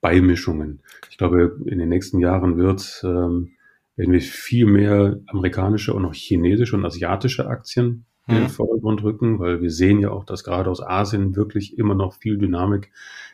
Beimischungen. 0.01 0.81
Ich 1.11 1.17
glaube, 1.17 1.59
in 1.65 1.77
den 1.77 1.89
nächsten 1.89 2.19
Jahren 2.19 2.57
wird, 2.57 3.01
ähm, 3.03 3.51
werden 3.95 4.11
wir 4.11 4.21
viel 4.21 4.65
mehr 4.65 5.19
amerikanische 5.27 5.93
und 5.93 6.05
auch 6.05 6.13
chinesische 6.13 6.75
und 6.75 6.85
asiatische 6.85 7.47
Aktien 7.47 8.05
in 8.29 8.35
den 8.35 8.43
mhm. 8.43 8.49
Vordergrund 8.49 9.03
rücken, 9.03 9.39
weil 9.39 9.61
wir 9.61 9.71
sehen 9.71 9.99
ja 9.99 10.11
auch, 10.11 10.23
dass 10.23 10.43
gerade 10.43 10.69
aus 10.69 10.81
Asien 10.81 11.35
wirklich 11.35 11.77
immer 11.77 11.95
noch 11.95 12.13
viel 12.13 12.37
Dynamik 12.37 12.91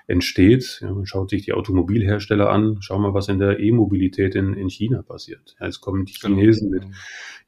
entsteht. 0.07 0.79
Ja, 0.81 0.91
man 0.91 1.05
schaut 1.05 1.29
sich 1.29 1.43
die 1.45 1.53
Automobilhersteller 1.53 2.49
an, 2.49 2.77
schau 2.79 2.97
mal, 2.99 3.13
was 3.13 3.27
in 3.27 3.39
der 3.39 3.59
E-Mobilität 3.59 4.35
in, 4.35 4.53
in 4.53 4.69
China 4.69 5.01
passiert. 5.01 5.55
Ja, 5.59 5.65
jetzt 5.65 5.81
kommen 5.81 6.05
die 6.05 6.13
genau. 6.13 6.35
Chinesen 6.35 6.69
mit 6.69 6.83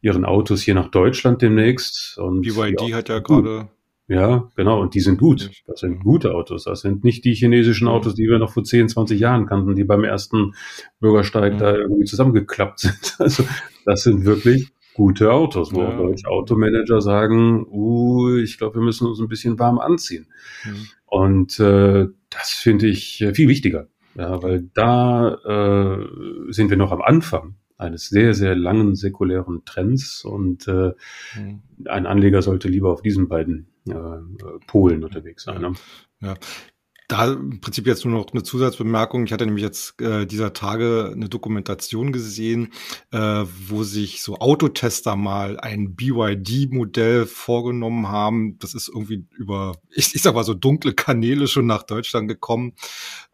ihren 0.01 0.25
Autos 0.25 0.61
hier 0.61 0.75
nach 0.75 0.89
Deutschland 0.89 1.41
demnächst. 1.41 2.17
Und 2.17 2.41
BYD 2.41 2.93
hat 2.93 3.09
ja 3.09 3.19
gerade 3.19 3.69
ja, 4.09 4.49
genau. 4.55 4.81
Und 4.81 4.93
die 4.93 5.01
sind 5.01 5.19
gut. 5.19 5.51
Das 5.65 5.81
sind 5.81 5.99
gute 5.99 6.33
Autos. 6.33 6.63
Das 6.63 6.79
sind 6.79 7.03
nicht 7.03 7.25
die 7.25 7.33
chinesischen 7.33 7.89
Autos, 7.89 8.15
die 8.15 8.29
wir 8.29 8.39
noch 8.39 8.51
vor 8.53 8.63
10, 8.63 8.87
20 8.87 9.19
Jahren 9.19 9.47
kannten, 9.47 9.75
die 9.75 9.83
beim 9.83 10.05
ersten 10.05 10.53
Bürgersteig 11.01 11.55
mhm. 11.55 11.57
da 11.57 11.75
irgendwie 11.75 12.05
zusammengeklappt 12.05 12.79
sind. 12.79 13.15
Also 13.19 13.43
das 13.85 14.03
sind 14.03 14.23
wirklich 14.23 14.69
gute 14.97 15.31
Autos, 15.31 15.73
wo 15.73 15.83
ja. 15.83 15.95
deutsche 15.95 16.27
Automanager 16.27 17.01
sagen, 17.01 17.67
uh, 17.69 18.35
ich 18.37 18.57
glaube, 18.57 18.79
wir 18.79 18.81
müssen 18.81 19.07
uns 19.07 19.19
ein 19.19 19.27
bisschen 19.27 19.59
warm 19.59 19.77
anziehen. 19.77 20.25
Mhm. 20.65 20.87
Und 21.05 21.59
äh, 21.59 22.07
das 22.31 22.49
finde 22.49 22.87
ich 22.87 23.23
viel 23.33 23.47
wichtiger. 23.47 23.87
Ja, 24.15 24.41
weil 24.41 24.63
da 24.73 25.35
äh, 25.45 26.51
sind 26.51 26.71
wir 26.71 26.77
noch 26.77 26.91
am 26.91 27.03
Anfang 27.03 27.57
eines 27.77 28.09
sehr, 28.09 28.33
sehr 28.33 28.55
langen 28.55 28.95
säkulären 28.95 29.63
Trends 29.65 30.25
und 30.25 30.67
äh, 30.67 30.93
mhm. 31.35 31.61
ein 31.85 32.07
Anleger 32.07 32.41
sollte 32.41 32.67
lieber 32.67 32.91
auf 32.91 33.03
diesen 33.03 33.27
beiden 33.27 33.67
äh, 33.87 33.93
Polen 34.65 35.03
unterwegs 35.03 35.43
sein. 35.43 35.61
Ne? 35.61 35.73
Ja. 36.21 36.33
Da 37.07 37.31
im 37.31 37.61
Prinzip 37.61 37.87
jetzt 37.87 38.03
nur 38.03 38.19
noch 38.19 38.33
eine 38.33 38.43
Zusatzbemerkung. 38.43 39.25
Ich 39.25 39.31
hatte 39.31 39.45
nämlich 39.45 39.63
jetzt 39.63 40.01
äh, 40.01 40.25
dieser 40.25 40.51
Tage 40.51 41.11
eine 41.13 41.29
Dokumentation 41.29 42.11
gesehen, 42.11 42.73
äh, 43.11 43.45
wo 43.67 43.83
sich 43.83 44.21
so 44.21 44.39
Autotester 44.39 45.15
mal 45.15 45.57
ein 45.57 45.95
BYD-Modell 45.95 47.25
vorgenommen 47.25 48.09
haben. 48.09 48.59
Das 48.59 48.73
ist 48.73 48.89
irgendwie 48.89 49.25
über, 49.37 49.77
ich, 49.89 50.15
ich 50.15 50.21
sag 50.21 50.35
mal 50.35 50.43
so 50.43 50.53
dunkle 50.53 50.93
Kanäle 50.93 51.47
schon 51.47 51.65
nach 51.65 51.83
Deutschland 51.83 52.27
gekommen. 52.27 52.73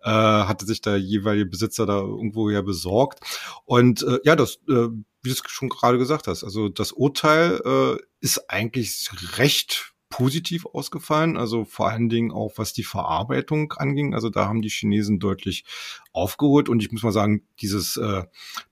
Äh, 0.04 0.12
hatte 0.12 0.68
sich 0.68 0.82
der 0.82 0.98
jeweilige 0.98 1.48
Besitzer 1.48 1.88
da 1.88 2.00
irgendwo 2.00 2.52
ja 2.52 2.62
besorgt. 2.62 3.22
Und 3.66 4.04
äh, 4.04 4.20
ja, 4.24 4.36
das, 4.36 4.58
äh, 4.70 4.90
wie 5.24 5.30
du 5.30 5.32
es 5.32 5.42
schon 5.48 5.70
gerade 5.70 5.98
gesagt 5.98 6.28
hast, 6.28 6.44
also 6.44 6.70
das 6.70 6.92
Urteil 6.92 7.62
äh, 7.66 7.98
ist 8.20 8.52
eigentlich 8.52 9.10
recht 9.38 9.93
positiv 10.14 10.68
ausgefallen, 10.68 11.38
also 11.38 11.66
vor 11.66 11.90
allen 11.90 12.08
Dingen 12.08 12.32
auch 12.32 12.54
was 12.58 12.72
die 12.72 12.84
Verarbeitung 12.84 13.74
anging. 13.74 14.14
Also 14.14 14.30
da 14.30 14.46
haben 14.46 14.62
die 14.62 14.70
Chinesen 14.70 15.18
deutlich 15.18 15.66
aufgeholt 16.12 16.70
und 16.70 16.84
ich 16.84 16.92
muss 16.92 17.02
mal 17.02 17.12
sagen, 17.12 17.42
dieses 17.62 17.98
äh, 17.98 18.24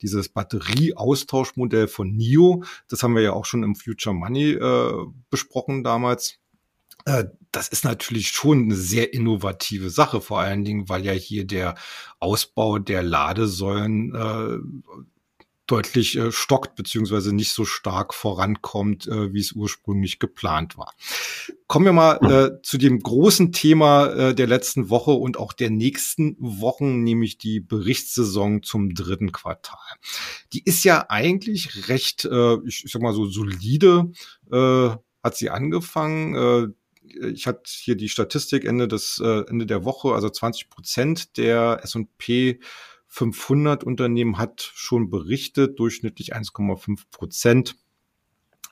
dieses 0.04 0.30
Batterieaustauschmodell 0.30 1.88
von 1.88 2.16
NIO, 2.16 2.64
das 2.88 3.02
haben 3.02 3.16
wir 3.16 3.24
ja 3.24 3.34
auch 3.34 3.46
schon 3.46 3.64
im 3.64 3.74
Future 3.74 4.14
Money 4.14 4.52
äh, 4.52 4.94
besprochen 5.32 5.84
damals. 5.84 6.38
Äh, 7.06 7.24
das 7.52 7.70
ist 7.70 7.86
natürlich 7.86 8.30
schon 8.30 8.66
eine 8.66 8.76
sehr 8.76 9.12
innovative 9.12 9.90
Sache, 9.90 10.22
vor 10.22 10.42
allen 10.42 10.64
Dingen, 10.64 10.90
weil 10.90 11.04
ja 11.04 11.14
hier 11.14 11.48
der 11.48 11.74
Ausbau 12.20 12.78
der 12.78 13.02
Ladesäulen 13.02 14.14
äh, 14.14 14.60
deutlich 15.72 16.18
äh, 16.18 16.32
stockt 16.32 16.76
beziehungsweise 16.76 17.34
nicht 17.34 17.52
so 17.52 17.66
stark 17.66 18.14
vorankommt, 18.14 19.08
äh, 19.08 19.34
wie 19.34 19.40
es 19.40 19.54
ursprünglich 19.54 20.20
geplant 20.20 20.78
war. 20.78 20.94
Kommen 21.68 21.86
wir 21.86 21.94
mal 21.94 22.18
äh, 22.18 22.62
zu 22.62 22.78
dem 22.78 23.00
großen 23.00 23.52
Thema 23.52 24.08
äh, 24.08 24.36
der 24.36 24.48
letzten 24.48 24.90
Woche 24.90 25.12
und 25.12 25.38
auch 25.38 25.54
der 25.54 25.70
nächsten 25.70 26.36
Wochen, 26.40 27.04
nämlich 27.04 27.38
die 27.38 27.60
Berichtssaison 27.60 28.64
zum 28.64 28.94
dritten 28.94 29.32
Quartal. 29.32 29.78
Die 30.54 30.64
ist 30.64 30.84
ja 30.84 31.06
eigentlich 31.10 31.88
recht, 31.88 32.26
äh, 32.26 32.56
ich, 32.66 32.86
ich 32.86 32.92
sag 32.92 33.02
mal 33.02 33.14
so 33.14 33.26
solide, 33.26 34.12
äh, 34.52 34.90
hat 35.24 35.38
sie 35.38 35.50
angefangen. 35.50 36.36
Äh, 36.36 36.68
ich 37.34 37.48
hatte 37.48 37.64
hier 37.66 37.96
die 37.96 38.10
Statistik 38.10 38.66
Ende 38.66 38.88
des 38.88 39.22
äh, 39.24 39.44
Ende 39.50 39.66
der 39.66 39.86
Woche, 39.86 40.14
also 40.14 40.30
20 40.30 40.70
Prozent 40.70 41.38
der 41.38 41.80
S&P 41.84 42.60
500 43.14 43.84
Unternehmen 43.84 44.38
hat 44.38 44.72
schon 44.74 45.10
berichtet, 45.10 45.78
durchschnittlich 45.80 46.34
1,5 46.34 47.02
Prozent. 47.12 47.76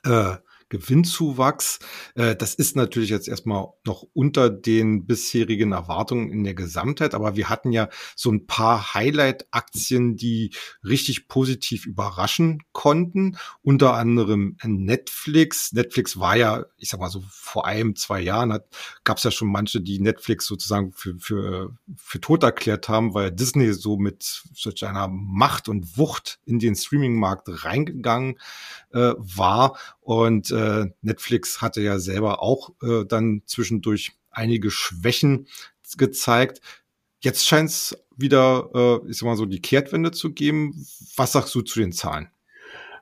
Äh, 0.02 0.36
Gewinnzuwachs. 0.70 1.80
Äh, 2.14 2.34
das 2.36 2.54
ist 2.54 2.76
natürlich 2.76 3.10
jetzt 3.10 3.28
erstmal 3.28 3.68
noch 3.84 4.06
unter 4.14 4.48
den 4.48 5.04
bisherigen 5.04 5.72
Erwartungen 5.72 6.30
in 6.30 6.44
der 6.44 6.54
Gesamtheit, 6.54 7.14
aber 7.14 7.36
wir 7.36 7.50
hatten 7.50 7.72
ja 7.72 7.90
so 8.16 8.30
ein 8.30 8.46
paar 8.46 8.94
Highlight-Aktien, 8.94 10.16
die 10.16 10.54
richtig 10.82 11.28
positiv 11.28 11.84
überraschen 11.84 12.62
konnten. 12.72 13.36
Unter 13.62 13.94
anderem 13.94 14.56
Netflix. 14.64 15.72
Netflix 15.72 16.18
war 16.18 16.36
ja, 16.36 16.64
ich 16.78 16.88
sag 16.88 17.00
mal 17.00 17.10
so 17.10 17.22
vor 17.28 17.66
einem, 17.66 17.96
zwei 17.96 18.20
Jahren 18.20 18.58
gab 19.04 19.18
es 19.18 19.24
ja 19.24 19.30
schon 19.30 19.48
manche, 19.48 19.80
die 19.80 20.00
Netflix 20.00 20.46
sozusagen 20.46 20.92
für, 20.92 21.18
für, 21.18 21.74
für 21.96 22.20
tot 22.20 22.42
erklärt 22.42 22.88
haben, 22.88 23.12
weil 23.12 23.32
Disney 23.32 23.72
so 23.72 23.96
mit 23.96 24.42
solch 24.54 24.86
einer 24.86 25.08
Macht 25.08 25.68
und 25.68 25.98
Wucht 25.98 26.38
in 26.44 26.58
den 26.58 26.76
Streaming-Markt 26.76 27.64
reingegangen 27.64 28.38
äh, 28.92 29.12
war. 29.16 29.76
Und 30.00 30.50
äh, 30.60 30.90
Netflix 31.02 31.62
hatte 31.62 31.80
ja 31.80 31.98
selber 31.98 32.42
auch 32.42 32.70
äh, 32.82 33.04
dann 33.06 33.42
zwischendurch 33.46 34.12
einige 34.30 34.70
Schwächen 34.70 35.46
gezeigt. 35.96 36.60
Jetzt 37.20 37.46
scheint 37.46 37.70
es 37.70 38.04
wieder, 38.16 38.70
äh, 38.74 39.10
ich 39.10 39.18
sag 39.18 39.26
mal 39.26 39.36
so, 39.36 39.46
die 39.46 39.60
Kehrtwende 39.60 40.10
zu 40.10 40.32
geben. 40.32 40.86
Was 41.16 41.32
sagst 41.32 41.54
du 41.54 41.62
zu 41.62 41.80
den 41.80 41.92
Zahlen? 41.92 42.28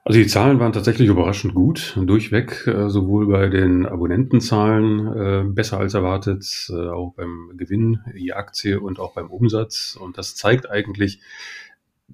Also 0.05 0.21
die 0.21 0.27
Zahlen 0.27 0.59
waren 0.59 0.73
tatsächlich 0.73 1.09
überraschend 1.09 1.55
gut, 1.55 1.99
durchweg, 2.01 2.67
äh, 2.67 2.89
sowohl 2.89 3.27
bei 3.27 3.49
den 3.49 3.85
Abonnentenzahlen 3.85 5.07
äh, 5.07 5.45
besser 5.45 5.79
als 5.79 5.93
erwartet, 5.93 6.47
äh, 6.71 6.89
auch 6.89 7.13
beim 7.15 7.53
Gewinn 7.59 8.01
je 8.15 8.33
Aktie 8.33 8.81
und 8.81 9.01
auch 9.01 9.13
beim 9.13 9.31
Umsatz. 9.31 9.99
Und 10.01 10.17
das 10.17 10.35
zeigt 10.35 10.71
eigentlich, 10.71 11.21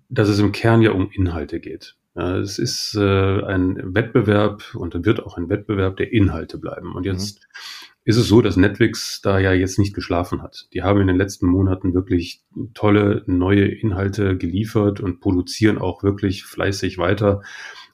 dass 0.08 0.28
es 0.28 0.40
im 0.40 0.50
Kern 0.50 0.82
ja 0.82 0.90
um 0.90 1.08
Inhalte 1.12 1.60
geht. 1.60 1.94
Ja, 2.16 2.36
es 2.36 2.58
ist 2.58 2.94
äh, 2.94 3.42
ein 3.42 3.94
Wettbewerb 3.94 4.74
und 4.74 5.04
wird 5.04 5.24
auch 5.24 5.36
ein 5.36 5.48
Wettbewerb 5.48 5.96
der 5.96 6.12
Inhalte 6.12 6.58
bleiben. 6.58 6.94
Und 6.94 7.06
jetzt 7.06 7.40
mhm. 7.40 8.00
ist 8.04 8.16
es 8.16 8.28
so, 8.28 8.40
dass 8.40 8.56
Netflix 8.56 9.20
da 9.20 9.40
ja 9.40 9.52
jetzt 9.52 9.80
nicht 9.80 9.94
geschlafen 9.94 10.40
hat. 10.40 10.68
Die 10.72 10.82
haben 10.82 11.00
in 11.00 11.08
den 11.08 11.16
letzten 11.16 11.46
Monaten 11.46 11.92
wirklich 11.92 12.42
tolle 12.72 13.24
neue 13.26 13.66
Inhalte 13.66 14.36
geliefert 14.36 15.00
und 15.00 15.20
produzieren 15.20 15.78
auch 15.78 16.04
wirklich 16.04 16.44
fleißig 16.44 16.98
weiter. 16.98 17.42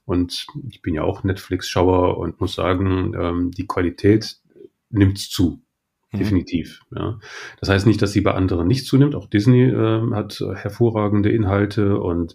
Und 0.04 0.46
ich 0.68 0.82
bin 0.82 0.94
ja 0.94 1.02
auch 1.02 1.24
Netflix-Schauer 1.24 2.18
und 2.18 2.40
muss 2.40 2.54
sagen, 2.54 3.14
ähm, 3.18 3.50
die 3.52 3.66
Qualität 3.66 4.36
nimmt 4.90 5.18
zu. 5.18 5.62
Mhm. 6.12 6.18
Definitiv. 6.18 6.82
Ja. 6.94 7.18
Das 7.58 7.70
heißt 7.70 7.86
nicht, 7.86 8.02
dass 8.02 8.12
sie 8.12 8.20
bei 8.20 8.34
anderen 8.34 8.66
nicht 8.66 8.84
zunimmt. 8.84 9.14
Auch 9.14 9.30
Disney 9.30 9.62
äh, 9.62 10.10
hat 10.12 10.42
hervorragende 10.54 11.30
Inhalte 11.30 11.98
und 11.98 12.34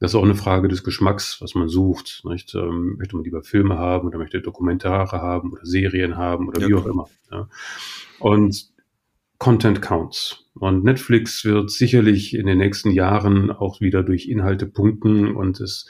das 0.00 0.12
ist 0.12 0.14
auch 0.14 0.24
eine 0.24 0.34
Frage 0.34 0.68
des 0.68 0.82
Geschmacks, 0.82 1.40
was 1.40 1.54
man 1.54 1.68
sucht. 1.68 2.22
Nicht? 2.24 2.54
Ähm, 2.54 2.96
möchte 2.96 3.16
man 3.16 3.24
lieber 3.24 3.42
Filme 3.42 3.78
haben 3.78 4.08
oder 4.08 4.18
möchte 4.18 4.40
Dokumentare 4.40 5.20
haben 5.20 5.52
oder 5.52 5.64
Serien 5.64 6.16
haben 6.16 6.48
oder 6.48 6.62
ja, 6.62 6.68
wie 6.68 6.74
auch 6.74 6.86
immer. 6.86 7.08
Ja. 7.30 7.48
Und 8.18 8.70
Content 9.38 9.80
counts. 9.80 10.46
Und 10.54 10.84
Netflix 10.84 11.44
wird 11.44 11.70
sicherlich 11.70 12.34
in 12.34 12.46
den 12.46 12.58
nächsten 12.58 12.90
Jahren 12.90 13.50
auch 13.50 13.80
wieder 13.80 14.02
durch 14.02 14.26
Inhalte 14.26 14.66
punkten 14.66 15.34
und 15.34 15.60
es 15.60 15.86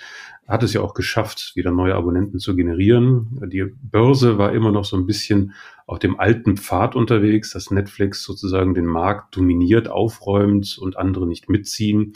hat 0.46 0.62
es 0.64 0.72
ja 0.72 0.80
auch 0.80 0.94
geschafft, 0.94 1.52
wieder 1.54 1.70
neue 1.70 1.94
Abonnenten 1.94 2.38
zu 2.40 2.56
generieren. 2.56 3.40
Die 3.52 3.64
Börse 3.82 4.38
war 4.38 4.52
immer 4.52 4.72
noch 4.72 4.84
so 4.84 4.96
ein 4.96 5.06
bisschen 5.06 5.54
auf 5.86 6.00
dem 6.00 6.18
alten 6.18 6.56
Pfad 6.56 6.96
unterwegs, 6.96 7.52
dass 7.52 7.70
Netflix 7.70 8.24
sozusagen 8.24 8.74
den 8.74 8.86
Markt 8.86 9.36
dominiert, 9.36 9.88
aufräumt 9.88 10.78
und 10.80 10.96
andere 10.96 11.26
nicht 11.26 11.48
mitziehen. 11.48 12.14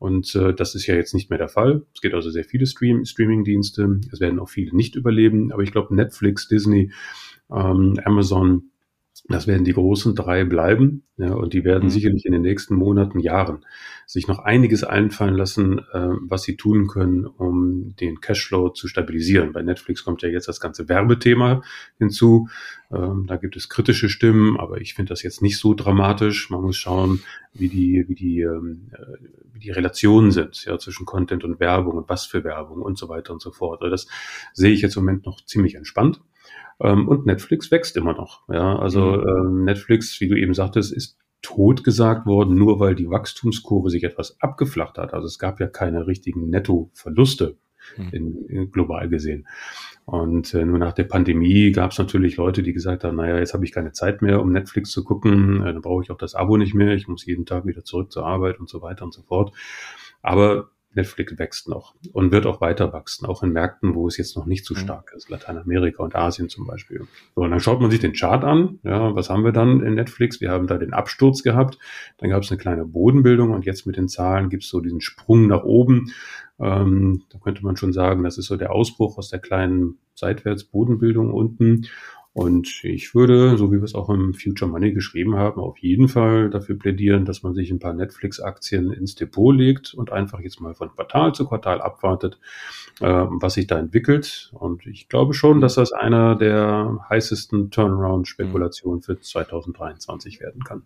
Und 0.00 0.34
äh, 0.34 0.54
das 0.54 0.74
ist 0.74 0.86
ja 0.86 0.94
jetzt 0.94 1.12
nicht 1.12 1.28
mehr 1.28 1.38
der 1.38 1.50
Fall. 1.50 1.82
Es 1.94 2.00
gibt 2.00 2.14
also 2.14 2.30
sehr 2.30 2.42
viele 2.44 2.66
Stream 2.66 3.04
Streaming-Dienste. 3.04 4.00
Es 4.10 4.18
werden 4.18 4.40
auch 4.40 4.48
viele 4.48 4.74
nicht 4.74 4.96
überleben. 4.96 5.52
Aber 5.52 5.62
ich 5.62 5.72
glaube, 5.72 5.94
Netflix, 5.94 6.48
Disney, 6.48 6.90
ähm, 7.52 8.00
Amazon, 8.04 8.70
das 9.28 9.46
werden 9.46 9.64
die 9.64 9.72
großen 9.72 10.14
drei 10.14 10.44
bleiben. 10.44 11.04
Ja, 11.16 11.34
und 11.34 11.52
die 11.52 11.64
werden 11.64 11.84
mhm. 11.84 11.90
sicherlich 11.90 12.24
in 12.24 12.32
den 12.32 12.42
nächsten 12.42 12.74
Monaten, 12.74 13.20
Jahren 13.20 13.64
sich 14.06 14.26
noch 14.26 14.38
einiges 14.40 14.82
einfallen 14.82 15.34
lassen, 15.34 15.78
äh, 15.92 16.08
was 16.22 16.42
sie 16.42 16.56
tun 16.56 16.88
können, 16.88 17.26
um 17.26 17.94
den 17.96 18.20
Cashflow 18.20 18.70
zu 18.70 18.88
stabilisieren. 18.88 19.52
Bei 19.52 19.62
Netflix 19.62 20.02
kommt 20.02 20.22
ja 20.22 20.28
jetzt 20.28 20.48
das 20.48 20.60
ganze 20.60 20.88
Werbethema 20.88 21.62
hinzu. 21.98 22.48
Ähm, 22.90 23.26
da 23.28 23.36
gibt 23.36 23.54
es 23.56 23.68
kritische 23.68 24.08
Stimmen, 24.08 24.58
aber 24.58 24.80
ich 24.80 24.94
finde 24.94 25.10
das 25.10 25.22
jetzt 25.22 25.42
nicht 25.42 25.58
so 25.58 25.74
dramatisch. 25.74 26.50
Man 26.50 26.62
muss 26.62 26.76
schauen, 26.76 27.20
wie 27.52 27.68
die, 27.68 28.04
wie 28.08 28.14
die, 28.14 28.40
ähm, 28.40 28.90
äh, 28.92 29.26
wie 29.52 29.60
die 29.60 29.70
Relationen 29.70 30.30
sind 30.30 30.64
ja, 30.64 30.78
zwischen 30.78 31.06
Content 31.06 31.44
und 31.44 31.60
Werbung 31.60 31.98
und 31.98 32.08
was 32.08 32.24
für 32.24 32.42
Werbung 32.42 32.82
und 32.82 32.98
so 32.98 33.08
weiter 33.08 33.32
und 33.32 33.42
so 33.42 33.52
fort. 33.52 33.82
Also 33.82 33.90
das 33.90 34.06
sehe 34.54 34.72
ich 34.72 34.80
jetzt 34.80 34.96
im 34.96 35.04
Moment 35.04 35.26
noch 35.26 35.44
ziemlich 35.44 35.74
entspannt. 35.74 36.20
Ähm, 36.80 37.08
und 37.08 37.26
Netflix 37.26 37.70
wächst 37.70 37.96
immer 37.96 38.14
noch. 38.14 38.48
Ja, 38.48 38.78
also 38.78 39.00
mhm. 39.00 39.28
ähm, 39.28 39.64
Netflix, 39.64 40.20
wie 40.20 40.28
du 40.28 40.36
eben 40.36 40.54
sagtest, 40.54 40.92
ist 40.92 41.18
tot 41.42 41.84
gesagt 41.84 42.26
worden, 42.26 42.54
nur 42.54 42.80
weil 42.80 42.94
die 42.94 43.08
Wachstumskurve 43.08 43.90
sich 43.90 44.04
etwas 44.04 44.40
abgeflacht 44.40 44.98
hat. 44.98 45.14
Also 45.14 45.26
es 45.26 45.38
gab 45.38 45.60
ja 45.60 45.66
keine 45.66 46.06
richtigen 46.06 46.50
Nettoverluste 46.50 47.56
hm. 47.94 48.08
in, 48.12 48.46
in 48.46 48.70
global 48.70 49.08
gesehen. 49.08 49.46
Und 50.04 50.52
äh, 50.54 50.64
nur 50.64 50.78
nach 50.78 50.92
der 50.92 51.04
Pandemie 51.04 51.72
gab 51.72 51.92
es 51.92 51.98
natürlich 51.98 52.36
Leute, 52.36 52.62
die 52.62 52.72
gesagt 52.72 53.04
haben, 53.04 53.16
naja, 53.16 53.38
jetzt 53.38 53.54
habe 53.54 53.64
ich 53.64 53.72
keine 53.72 53.92
Zeit 53.92 54.22
mehr, 54.22 54.40
um 54.40 54.52
Netflix 54.52 54.90
zu 54.90 55.04
gucken, 55.04 55.62
äh, 55.62 55.72
dann 55.72 55.82
brauche 55.82 56.02
ich 56.02 56.10
auch 56.10 56.18
das 56.18 56.34
Abo 56.34 56.56
nicht 56.56 56.74
mehr, 56.74 56.94
ich 56.94 57.08
muss 57.08 57.24
jeden 57.24 57.46
Tag 57.46 57.64
wieder 57.64 57.84
zurück 57.84 58.12
zur 58.12 58.26
Arbeit 58.26 58.58
und 58.60 58.68
so 58.68 58.82
weiter 58.82 59.04
und 59.04 59.14
so 59.14 59.22
fort. 59.22 59.54
Aber 60.20 60.70
Netflix 60.94 61.38
wächst 61.38 61.68
noch 61.68 61.94
und 62.12 62.32
wird 62.32 62.46
auch 62.46 62.60
weiter 62.60 62.92
wachsen, 62.92 63.26
auch 63.26 63.42
in 63.42 63.52
Märkten, 63.52 63.94
wo 63.94 64.08
es 64.08 64.16
jetzt 64.16 64.36
noch 64.36 64.46
nicht 64.46 64.64
so 64.64 64.74
mhm. 64.74 64.78
stark 64.78 65.12
ist, 65.16 65.30
Lateinamerika 65.30 66.02
und 66.02 66.16
Asien 66.16 66.48
zum 66.48 66.66
Beispiel. 66.66 67.06
So, 67.34 67.42
und 67.42 67.50
dann 67.50 67.60
schaut 67.60 67.80
man 67.80 67.90
sich 67.90 68.00
den 68.00 68.12
Chart 68.12 68.42
an. 68.42 68.80
Ja, 68.82 69.14
was 69.14 69.30
haben 69.30 69.44
wir 69.44 69.52
dann 69.52 69.82
in 69.82 69.94
Netflix? 69.94 70.40
Wir 70.40 70.50
haben 70.50 70.66
da 70.66 70.78
den 70.78 70.92
Absturz 70.92 71.42
gehabt, 71.42 71.78
dann 72.18 72.30
gab 72.30 72.42
es 72.42 72.50
eine 72.50 72.58
kleine 72.58 72.84
Bodenbildung 72.84 73.50
und 73.52 73.66
jetzt 73.66 73.86
mit 73.86 73.96
den 73.96 74.08
Zahlen 74.08 74.48
gibt 74.48 74.64
es 74.64 74.68
so 74.68 74.80
diesen 74.80 75.00
Sprung 75.00 75.46
nach 75.46 75.62
oben. 75.62 76.12
Ähm, 76.58 77.22
da 77.30 77.38
könnte 77.38 77.64
man 77.64 77.76
schon 77.76 77.92
sagen, 77.92 78.22
das 78.22 78.36
ist 78.36 78.46
so 78.46 78.56
der 78.56 78.72
Ausbruch 78.72 79.16
aus 79.16 79.30
der 79.30 79.38
kleinen 79.38 79.98
Seitwärtsbodenbildung 80.14 81.32
unten. 81.32 81.86
Und 82.32 82.84
ich 82.84 83.12
würde, 83.14 83.56
so 83.56 83.72
wie 83.72 83.78
wir 83.78 83.84
es 83.84 83.96
auch 83.96 84.08
im 84.08 84.34
Future 84.34 84.70
Money 84.70 84.92
geschrieben 84.92 85.34
haben, 85.34 85.60
auf 85.60 85.78
jeden 85.78 86.06
Fall 86.06 86.48
dafür 86.48 86.78
plädieren, 86.78 87.24
dass 87.24 87.42
man 87.42 87.54
sich 87.54 87.72
ein 87.72 87.80
paar 87.80 87.92
Netflix-Aktien 87.92 88.92
ins 88.92 89.16
Depot 89.16 89.54
legt 89.54 89.94
und 89.94 90.12
einfach 90.12 90.38
jetzt 90.38 90.60
mal 90.60 90.74
von 90.74 90.90
Quartal 90.90 91.34
zu 91.34 91.46
Quartal 91.46 91.82
abwartet, 91.82 92.38
äh, 93.00 93.06
was 93.06 93.54
sich 93.54 93.66
da 93.66 93.80
entwickelt. 93.80 94.52
Und 94.54 94.86
ich 94.86 95.08
glaube 95.08 95.34
schon, 95.34 95.60
dass 95.60 95.74
das 95.74 95.92
einer 95.92 96.36
der 96.36 97.04
heißesten 97.08 97.72
Turnaround-Spekulationen 97.72 99.02
für 99.02 99.18
2023 99.18 100.40
werden 100.40 100.62
kann. 100.62 100.82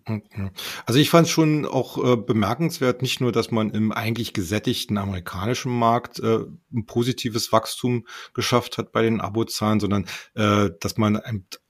Also 0.86 0.98
ich 0.98 1.10
fand 1.10 1.26
es 1.26 1.32
schon 1.32 1.66
auch 1.66 2.02
äh, 2.02 2.16
bemerkenswert, 2.16 3.02
nicht 3.02 3.20
nur, 3.20 3.32
dass 3.32 3.50
man 3.50 3.68
im 3.68 3.92
eigentlich 3.92 4.32
gesättigten 4.32 4.96
amerikanischen 4.96 5.78
Markt 5.78 6.20
äh, 6.20 6.38
ein 6.72 6.86
positives 6.86 7.52
Wachstum 7.52 8.06
geschafft 8.32 8.78
hat 8.78 8.92
bei 8.92 9.02
den 9.02 9.20
Abozahlen, 9.20 9.78
sondern 9.78 10.06
äh, 10.34 10.70
dass 10.80 10.96
man 10.96 11.20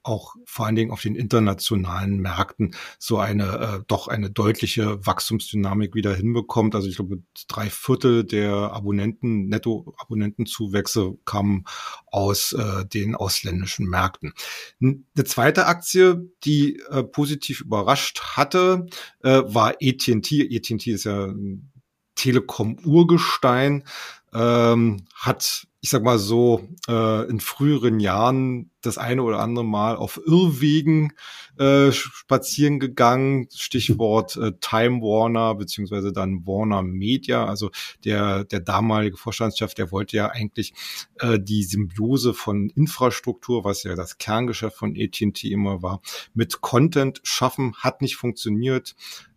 auch 0.03 0.35
vor 0.45 0.67
allen 0.67 0.77
Dingen 0.77 0.91
auf 0.91 1.01
den 1.01 1.15
internationalen 1.15 2.19
Märkten 2.19 2.75
so 2.99 3.19
eine 3.19 3.59
äh, 3.59 3.85
doch 3.87 4.09
eine 4.09 4.31
deutliche 4.31 5.05
Wachstumsdynamik 5.07 5.95
wieder 5.95 6.15
hinbekommt. 6.15 6.75
Also 6.75 6.89
ich 6.89 6.97
glaube, 6.97 7.23
drei 7.49 7.71
Viertel 7.71 8.25
der 8.25 8.53
Abonnenten, 8.53 9.49
Netto-Abonnentenzuwächse 9.49 11.17
kamen 11.25 11.65
aus 12.07 12.53
äh, 12.53 12.85
den 12.85 13.15
ausländischen 13.15 13.87
Märkten. 13.87 14.35
Eine 14.81 15.25
zweite 15.25 15.67
Aktie, 15.67 16.31
die 16.45 16.81
äh, 16.91 17.03
positiv 17.03 17.63
überrascht 17.63 18.21
hatte, 18.37 18.87
äh, 19.23 19.43
war 19.47 19.75
AT&T. 19.83 20.51
AT&T 20.55 20.91
ist 20.91 21.05
ja 21.05 21.27
ein 21.27 21.71
Telekom-Urgestein, 22.15 23.85
ähm, 24.33 25.05
hat 25.15 25.67
ich 25.85 25.91
sag 25.91 26.03
mal 26.03 26.19
so, 26.19 26.67
äh, 26.89 27.29
in 27.29 27.41
früheren 27.41 28.01
Jahren 28.01 28.71
das 28.81 28.97
eine 28.97 29.23
oder 29.23 29.41
andere 29.41 29.67
Mal 29.67 29.97
auf 29.97 30.19
Irrwegen 30.25 31.13
äh, 31.59 31.93
spazieren 31.93 32.81
gegangen. 32.81 33.49
Stichwort 33.55 34.35
äh, 34.39 34.53
Time 34.63 35.03
Warner 35.03 35.55
beziehungsweise 35.55 36.11
dann 36.11 36.47
Warner 36.47 36.83
Media. 36.83 37.45
Also 37.45 37.71
der, 38.03 38.45
der 38.45 38.61
damalige 38.61 39.19
Vorstandschef, 39.19 39.75
der 39.75 39.93
wollte 39.93 40.17
ja 40.17 40.31
eigentlich 40.31 40.73
äh, 41.19 41.39
die 41.39 41.65
Symbiose 41.65 42.33
von 42.33 42.71
Infrastruktur, 42.71 43.65
was 43.65 43.83
ja 43.83 43.95
das 43.95 44.17
Kerngeschäft 44.17 44.79
von 44.79 44.97
AT&T 44.99 45.47
immer 45.49 45.83
war, 45.83 46.01
mit 46.33 46.63
Content 46.63 47.21
schaffen, 47.25 47.75
hat 47.77 48.01
nicht 48.01 48.17
funktioniert. 48.17 48.97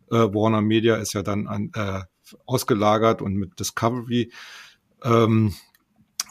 Äh, 0.09 0.15
Warner 0.15 0.61
Media 0.61 0.95
ist 0.95 1.11
ja 1.11 1.23
dann 1.23 1.45
an, 1.45 1.71
äh, 1.73 2.03
ausgelagert 2.45 3.21
und 3.21 3.33
mit 3.33 3.59
Discovery 3.59 4.31
ähm, 5.03 5.53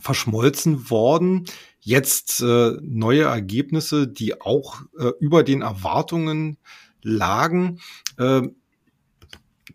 verschmolzen 0.00 0.90
worden. 0.90 1.44
Jetzt 1.80 2.40
äh, 2.42 2.72
neue 2.82 3.22
Ergebnisse, 3.22 4.08
die 4.08 4.40
auch 4.40 4.82
äh, 4.98 5.12
über 5.20 5.42
den 5.42 5.62
Erwartungen 5.62 6.58
lagen. 7.02 7.80
Äh, 8.18 8.42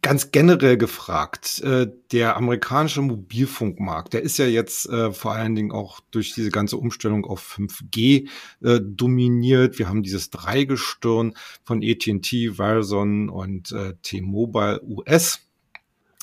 ganz 0.02 0.32
generell 0.32 0.78
gefragt, 0.78 1.62
äh, 1.62 1.88
der 2.12 2.36
amerikanische 2.36 3.02
Mobilfunkmarkt, 3.02 4.14
der 4.14 4.24
ist 4.24 4.38
ja 4.38 4.48
jetzt 4.48 4.90
äh, 4.90 5.12
vor 5.12 5.34
allen 5.34 5.56
Dingen 5.56 5.72
auch 5.72 6.00
durch 6.12 6.34
diese 6.34 6.50
ganze 6.50 6.78
Umstellung 6.78 7.26
auf 7.26 7.58
5G 7.58 8.28
äh, 8.64 8.80
dominiert. 8.82 9.78
Wir 9.78 9.88
haben 9.88 10.02
dieses 10.02 10.32
Dreigestirn 10.32 11.36
von 11.64 11.84
AT&T, 11.84 12.54
Verizon 12.56 13.30
und 13.30 13.72
äh, 13.72 13.94
T-Mobile 14.02 14.82
US. 14.84 15.40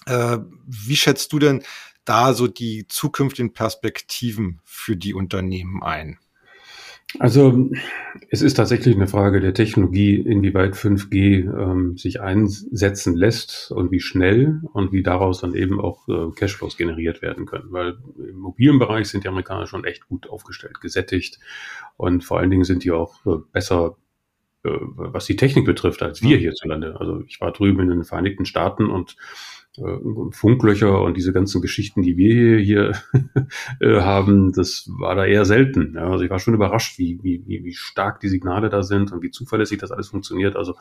Äh, 0.06 0.38
wie 0.66 0.96
schätzt 0.96 1.32
du 1.32 1.38
denn 1.38 1.62
da 2.08 2.34
so 2.34 2.46
die 2.46 2.86
zukünftigen 2.88 3.52
Perspektiven 3.52 4.60
für 4.64 4.96
die 4.96 5.14
Unternehmen 5.14 5.82
ein? 5.82 6.18
Also 7.18 7.70
es 8.30 8.42
ist 8.42 8.54
tatsächlich 8.54 8.94
eine 8.94 9.06
Frage 9.06 9.40
der 9.40 9.54
Technologie, 9.54 10.16
inwieweit 10.16 10.74
5G 10.74 11.50
ähm, 11.50 11.96
sich 11.96 12.20
einsetzen 12.20 13.16
lässt 13.16 13.70
und 13.70 13.90
wie 13.90 14.00
schnell 14.00 14.60
und 14.74 14.92
wie 14.92 15.02
daraus 15.02 15.40
dann 15.40 15.54
eben 15.54 15.80
auch 15.80 16.06
äh, 16.08 16.30
Cashflows 16.36 16.76
generiert 16.76 17.22
werden 17.22 17.46
können. 17.46 17.72
Weil 17.72 17.96
im 18.18 18.36
mobilen 18.36 18.78
Bereich 18.78 19.08
sind 19.08 19.24
die 19.24 19.28
Amerikaner 19.28 19.66
schon 19.66 19.84
echt 19.84 20.06
gut 20.06 20.28
aufgestellt, 20.28 20.82
gesättigt 20.82 21.38
und 21.96 22.24
vor 22.24 22.40
allen 22.40 22.50
Dingen 22.50 22.64
sind 22.64 22.84
die 22.84 22.90
auch 22.90 23.24
äh, 23.24 23.38
besser 23.52 23.96
äh, 24.64 24.70
was 24.70 25.24
die 25.24 25.36
Technik 25.36 25.64
betrifft, 25.64 26.02
als 26.02 26.20
wir 26.22 26.36
hierzulande. 26.36 26.96
Also 27.00 27.22
ich 27.26 27.40
war 27.40 27.52
drüben 27.52 27.80
in 27.80 27.88
den 27.88 28.04
Vereinigten 28.04 28.44
Staaten 28.44 28.90
und 28.90 29.16
Funklöcher 30.32 31.02
und 31.02 31.16
diese 31.16 31.32
ganzen 31.32 31.60
Geschichten, 31.60 32.02
die 32.02 32.16
wir 32.16 32.34
hier, 32.34 32.58
hier 32.58 32.92
äh, 33.80 34.00
haben, 34.00 34.52
das 34.52 34.88
war 34.98 35.14
da 35.14 35.24
eher 35.24 35.44
selten. 35.44 35.96
Also 35.96 36.24
ich 36.24 36.30
war 36.30 36.38
schon 36.38 36.54
überrascht, 36.54 36.98
wie, 36.98 37.18
wie, 37.22 37.42
wie 37.46 37.72
stark 37.72 38.20
die 38.20 38.28
Signale 38.28 38.68
da 38.68 38.82
sind 38.82 39.12
und 39.12 39.22
wie 39.22 39.30
zuverlässig 39.30 39.78
das 39.78 39.90
alles 39.90 40.08
funktioniert. 40.08 40.56
Also 40.56 40.74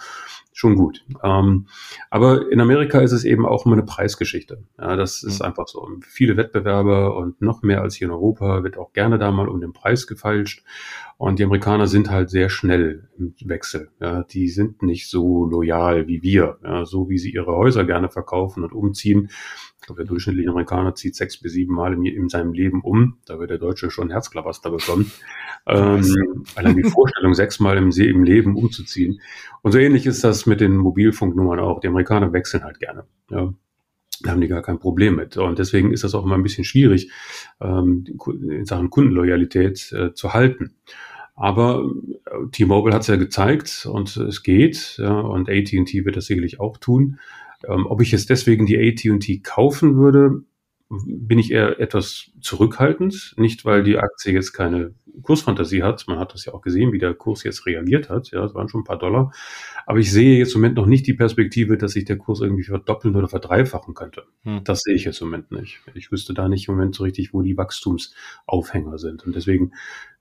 schon 0.53 0.75
gut. 0.75 1.05
Ähm, 1.23 1.67
aber 2.09 2.51
in 2.51 2.59
Amerika 2.59 2.99
ist 2.99 3.11
es 3.11 3.23
eben 3.23 3.45
auch 3.45 3.65
immer 3.65 3.75
eine 3.75 3.85
Preisgeschichte. 3.85 4.63
Das 4.77 5.23
ist 5.23 5.39
mhm. 5.39 5.45
einfach 5.45 5.67
so. 5.67 5.87
Viele 6.01 6.37
Wettbewerber 6.37 7.15
und 7.15 7.41
noch 7.41 7.61
mehr 7.61 7.81
als 7.81 7.95
hier 7.95 8.07
in 8.07 8.13
Europa 8.13 8.63
wird 8.63 8.77
auch 8.77 8.93
gerne 8.93 9.17
da 9.17 9.31
mal 9.31 9.47
um 9.47 9.61
den 9.61 9.73
Preis 9.73 10.07
gefeilscht. 10.07 10.63
Und 11.17 11.39
die 11.39 11.43
Amerikaner 11.43 11.87
sind 11.87 12.11
halt 12.11 12.29
sehr 12.29 12.47
schnell 12.49 13.09
im 13.17 13.33
Wechsel. 13.45 13.89
Ja, 13.99 14.23
die 14.23 14.49
sind 14.49 14.83
nicht 14.83 15.09
so 15.09 15.45
loyal 15.45 16.07
wie 16.07 16.21
wir, 16.21 16.59
ja, 16.63 16.85
so 16.85 17.09
wie 17.09 17.17
sie 17.17 17.31
ihre 17.31 17.55
Häuser 17.55 17.85
gerne 17.85 18.09
verkaufen 18.09 18.63
und 18.63 18.71
umziehen. 18.71 19.29
Ich 19.79 19.87
glaube, 19.87 20.03
der 20.03 20.07
durchschnittliche 20.07 20.49
Amerikaner 20.49 20.93
zieht 20.93 21.15
sechs 21.15 21.39
bis 21.39 21.53
sieben 21.53 21.73
Mal 21.73 21.93
in, 21.93 22.05
in 22.05 22.29
seinem 22.29 22.53
Leben 22.53 22.81
um. 22.81 23.17
Da 23.25 23.39
wird 23.39 23.49
der 23.49 23.57
Deutsche 23.57 23.89
schon 23.89 24.11
Herzklabaster 24.11 24.69
bekommen. 24.69 25.11
ähm, 25.65 26.45
allein 26.55 26.75
die 26.75 26.83
Vorstellung, 26.83 27.33
sechsmal 27.33 27.77
im, 27.77 27.89
im 27.89 28.23
Leben 28.23 28.55
umzuziehen. 28.55 29.19
Und 29.63 29.71
so 29.71 29.79
ähnlich 29.79 30.05
ist 30.05 30.23
das 30.23 30.45
mit 30.45 30.61
den 30.61 30.77
Mobilfunknummern 30.77 31.59
auch. 31.59 31.79
Die 31.79 31.87
Amerikaner 31.87 32.31
wechseln 32.31 32.63
halt 32.63 32.79
gerne. 32.79 33.05
Ja. 33.31 33.53
Da 34.23 34.31
haben 34.31 34.41
die 34.41 34.47
gar 34.47 34.61
kein 34.61 34.79
Problem 34.79 35.15
mit. 35.15 35.37
Und 35.37 35.59
deswegen 35.59 35.91
ist 35.91 36.03
das 36.03 36.15
auch 36.15 36.25
immer 36.25 36.35
ein 36.35 36.43
bisschen 36.43 36.63
schwierig, 36.63 37.11
ähm, 37.61 38.05
in 38.49 38.65
Sachen 38.65 38.89
Kundenloyalität 38.89 39.91
äh, 39.91 40.13
zu 40.13 40.33
halten. 40.33 40.75
Aber 41.35 41.89
äh, 42.25 42.49
T-Mobile 42.51 42.93
hat 42.93 43.01
es 43.01 43.07
ja 43.07 43.15
gezeigt 43.15 43.87
und 43.91 44.17
es 44.17 44.43
geht. 44.43 44.99
Und 44.99 45.49
AT&T 45.49 46.05
wird 46.05 46.15
das 46.15 46.25
sicherlich 46.25 46.59
auch 46.59 46.77
tun. 46.77 47.19
Ähm, 47.67 47.85
ob 47.87 48.01
ich 48.01 48.11
jetzt 48.11 48.29
deswegen 48.29 48.65
die 48.65 48.77
AT&T 48.77 49.39
kaufen 49.39 49.97
würde, 49.97 50.43
bin 50.89 51.39
ich 51.39 51.51
eher 51.51 51.79
etwas 51.79 52.31
zurückhaltend. 52.41 53.35
Nicht, 53.37 53.65
weil 53.65 53.83
die 53.83 53.97
Aktie 53.97 54.33
jetzt 54.33 54.53
keine 54.53 54.93
Kursfantasie 55.21 55.83
hat. 55.83 56.05
Man 56.07 56.19
hat 56.19 56.33
das 56.33 56.45
ja 56.45 56.53
auch 56.53 56.61
gesehen, 56.61 56.91
wie 56.91 56.99
der 56.99 57.13
Kurs 57.13 57.43
jetzt 57.43 57.65
reagiert 57.65 58.09
hat. 58.09 58.31
Ja, 58.31 58.43
es 58.45 58.53
waren 58.53 58.69
schon 58.69 58.81
ein 58.81 58.85
paar 58.85 58.99
Dollar. 58.99 59.31
Aber 59.85 59.99
ich 59.99 60.11
sehe 60.11 60.37
jetzt 60.37 60.55
im 60.55 60.61
Moment 60.61 60.75
noch 60.75 60.85
nicht 60.85 61.07
die 61.07 61.13
Perspektive, 61.13 61.77
dass 61.77 61.93
sich 61.93 62.05
der 62.05 62.17
Kurs 62.17 62.41
irgendwie 62.41 62.63
verdoppeln 62.63 63.15
oder 63.15 63.27
verdreifachen 63.27 63.93
könnte. 63.93 64.23
Hm. 64.43 64.63
Das 64.63 64.81
sehe 64.81 64.95
ich 64.95 65.05
jetzt 65.05 65.21
im 65.21 65.27
Moment 65.27 65.51
nicht. 65.51 65.79
Ich 65.93 66.11
wüsste 66.11 66.33
da 66.33 66.49
nicht 66.49 66.67
im 66.67 66.75
Moment 66.75 66.95
so 66.95 67.03
richtig, 67.03 67.33
wo 67.33 67.41
die 67.41 67.57
Wachstumsaufhänger 67.57 68.97
sind. 68.97 69.25
Und 69.25 69.35
deswegen 69.35 69.71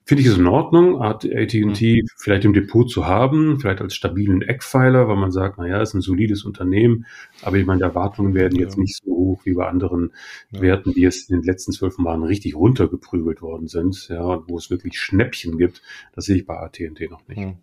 Finde 0.09 0.23
ich 0.23 0.29
es 0.29 0.39
in 0.39 0.47
Ordnung, 0.47 1.03
AT&T 1.03 1.33
mhm. 1.65 2.07
vielleicht 2.17 2.45
im 2.45 2.53
Depot 2.53 2.89
zu 2.89 3.07
haben, 3.07 3.59
vielleicht 3.59 3.81
als 3.81 3.97
stabilen 3.97 4.41
Eckpfeiler, 4.41 5.09
weil 5.09 5.17
man 5.17 5.33
sagt, 5.33 5.59
naja, 5.59 5.83
ist 5.83 5.95
ein 5.95 6.01
solides 6.01 6.45
Unternehmen, 6.45 7.07
aber 7.43 7.57
ich 7.57 7.67
meine, 7.67 7.79
die 7.79 7.85
Erwartungen 7.85 8.33
werden 8.33 8.57
jetzt 8.57 8.79
nicht 8.79 9.03
so 9.05 9.11
hoch 9.11 9.41
wie 9.43 9.55
bei 9.55 9.67
anderen 9.67 10.13
ja. 10.53 10.61
Werten, 10.61 10.93
die 10.93 11.01
jetzt 11.01 11.29
in 11.29 11.41
den 11.41 11.45
letzten 11.45 11.73
zwölf 11.73 11.97
Jahren 11.99 12.23
richtig 12.23 12.55
runtergeprügelt 12.55 13.43
worden 13.43 13.67
sind, 13.67 14.07
ja, 14.09 14.23
und 14.23 14.49
wo 14.49 14.57
es 14.57 14.71
wirklich 14.71 14.97
Schnäppchen 14.97 15.59
gibt. 15.59 15.83
Das 16.15 16.27
sehe 16.27 16.37
ich 16.37 16.47
bei 16.47 16.57
AT&T 16.57 17.09
noch 17.09 17.27
nicht. 17.27 17.41
Mhm. 17.41 17.57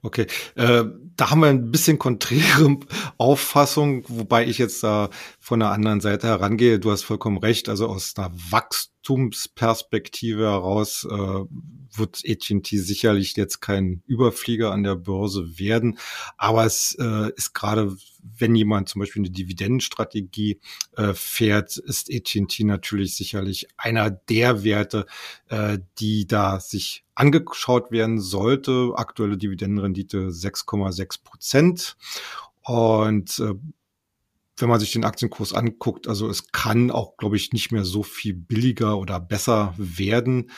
Okay, 0.00 0.26
äh, 0.54 0.84
da 1.16 1.30
haben 1.30 1.40
wir 1.40 1.48
ein 1.48 1.70
bisschen 1.70 1.98
konträre 1.98 2.78
Auffassung, 3.18 4.04
wobei 4.08 4.46
ich 4.46 4.56
jetzt 4.56 4.82
da 4.82 5.10
von 5.38 5.60
der 5.60 5.70
anderen 5.70 6.00
Seite 6.00 6.28
herangehe. 6.28 6.78
Du 6.78 6.90
hast 6.90 7.02
vollkommen 7.02 7.36
recht, 7.36 7.68
also 7.68 7.88
aus 7.88 8.14
einer 8.16 8.32
Wachstum 8.50 8.89
Wachstumsperspektive 9.00 10.44
heraus 10.44 11.06
äh, 11.10 11.44
wird 11.92 12.22
AT&T 12.26 12.78
sicherlich 12.78 13.34
jetzt 13.36 13.60
kein 13.60 14.02
Überflieger 14.06 14.72
an 14.72 14.82
der 14.82 14.94
Börse 14.94 15.58
werden, 15.58 15.98
aber 16.36 16.64
es 16.64 16.96
äh, 17.00 17.30
ist 17.34 17.54
gerade, 17.54 17.96
wenn 18.22 18.54
jemand 18.54 18.88
zum 18.88 19.00
Beispiel 19.00 19.22
eine 19.22 19.30
Dividendenstrategie 19.30 20.60
äh, 20.96 21.14
fährt, 21.14 21.78
ist 21.78 22.10
AT&T 22.12 22.64
natürlich 22.64 23.16
sicherlich 23.16 23.68
einer 23.76 24.10
der 24.10 24.62
Werte, 24.62 25.06
äh, 25.48 25.78
die 25.98 26.26
da 26.26 26.60
sich 26.60 27.04
angeschaut 27.14 27.90
werden 27.90 28.20
sollte. 28.20 28.92
Aktuelle 28.94 29.36
Dividendenrendite 29.36 30.28
6,6 30.28 31.24
Prozent. 31.24 31.96
Und 32.62 33.38
äh, 33.40 33.54
wenn 34.60 34.68
man 34.68 34.80
sich 34.80 34.92
den 34.92 35.04
Aktienkurs 35.04 35.52
anguckt, 35.52 36.08
also 36.08 36.28
es 36.28 36.52
kann 36.52 36.90
auch, 36.90 37.16
glaube 37.16 37.36
ich, 37.36 37.52
nicht 37.52 37.72
mehr 37.72 37.84
so 37.84 38.02
viel 38.02 38.34
billiger 38.34 38.98
oder 38.98 39.20
besser 39.20 39.74
werden. 39.76 40.50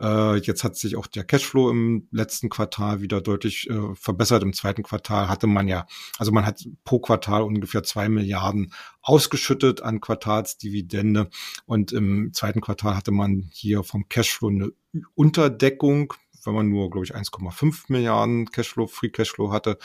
Äh, 0.00 0.36
jetzt 0.38 0.64
hat 0.64 0.76
sich 0.76 0.96
auch 0.96 1.06
der 1.06 1.24
Cashflow 1.24 1.70
im 1.70 2.08
letzten 2.10 2.48
Quartal 2.48 3.00
wieder 3.00 3.20
deutlich 3.20 3.68
äh, 3.68 3.94
verbessert. 3.94 4.42
Im 4.42 4.52
zweiten 4.52 4.82
Quartal 4.82 5.28
hatte 5.28 5.46
man 5.46 5.68
ja, 5.68 5.86
also 6.18 6.32
man 6.32 6.46
hat 6.46 6.66
pro 6.84 6.98
Quartal 7.00 7.42
ungefähr 7.42 7.82
zwei 7.82 8.08
Milliarden 8.08 8.72
ausgeschüttet 9.02 9.82
an 9.82 10.00
Quartalsdividende 10.00 11.28
und 11.66 11.92
im 11.92 12.32
zweiten 12.32 12.60
Quartal 12.60 12.96
hatte 12.96 13.12
man 13.12 13.48
hier 13.52 13.82
vom 13.82 14.08
Cashflow 14.08 14.48
eine 14.48 14.72
Unterdeckung 15.14 16.14
wenn 16.44 16.54
man 16.54 16.68
nur, 16.68 16.90
glaube 16.90 17.04
ich, 17.04 17.14
1,5 17.14 17.84
Milliarden 17.88 18.50
Cashflow, 18.50 18.86
Free 18.86 19.10
Cashflow 19.10 19.52
hatte 19.52 19.78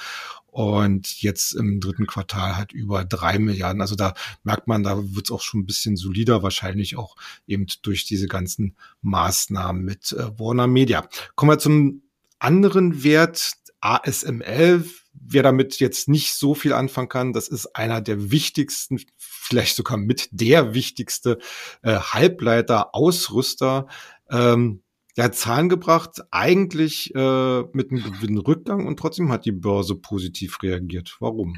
und 0.55 1.21
jetzt 1.21 1.53
im 1.53 1.81
dritten 1.81 2.07
Quartal 2.07 2.55
halt 2.55 2.71
über 2.71 3.03
drei 3.03 3.39
Milliarden. 3.39 3.81
Also 3.81 3.95
da 3.95 4.13
merkt 4.43 4.67
man, 4.67 4.83
da 4.83 4.97
wird 4.97 5.25
es 5.25 5.31
auch 5.31 5.41
schon 5.41 5.61
ein 5.61 5.65
bisschen 5.65 5.97
solider, 5.97 6.43
wahrscheinlich 6.43 6.95
auch 6.95 7.17
eben 7.45 7.65
durch 7.81 8.05
diese 8.05 8.27
ganzen 8.27 8.77
Maßnahmen 9.01 9.83
mit 9.83 10.13
äh, 10.13 10.39
Warner 10.39 10.67
Media. 10.67 11.07
Kommen 11.35 11.51
wir 11.51 11.59
zum 11.59 12.03
anderen 12.39 13.03
Wert, 13.03 13.53
ASML. 13.81 14.85
Wer 15.13 15.43
damit 15.43 15.79
jetzt 15.79 16.07
nicht 16.07 16.33
so 16.33 16.55
viel 16.55 16.71
anfangen 16.71 17.09
kann, 17.09 17.33
das 17.33 17.47
ist 17.47 17.75
einer 17.75 17.99
der 17.99 18.31
wichtigsten, 18.31 19.01
vielleicht 19.17 19.75
sogar 19.75 19.97
mit 19.97 20.29
der 20.31 20.73
wichtigste 20.73 21.39
äh, 21.81 21.95
Halbleiter-Ausrüster. 21.97 23.87
Ähm, 24.29 24.83
hat 25.23 25.35
Zahlen 25.35 25.69
gebracht, 25.69 26.21
eigentlich 26.31 27.13
äh, 27.15 27.61
mit 27.73 27.91
einem 27.91 28.03
Gewinnrückgang 28.03 28.85
und 28.85 28.99
trotzdem 28.99 29.31
hat 29.31 29.45
die 29.45 29.51
Börse 29.51 29.95
positiv 29.95 30.61
reagiert. 30.61 31.17
Warum? 31.19 31.55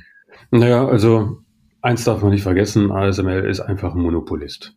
Naja, 0.52 0.88
also 0.88 1.40
eins 1.82 2.04
darf 2.04 2.22
man 2.22 2.32
nicht 2.32 2.44
vergessen, 2.44 2.92
ASML 2.92 3.50
ist 3.50 3.62
einfach 3.62 3.96
ein 3.96 4.02
Monopolist. 4.02 4.76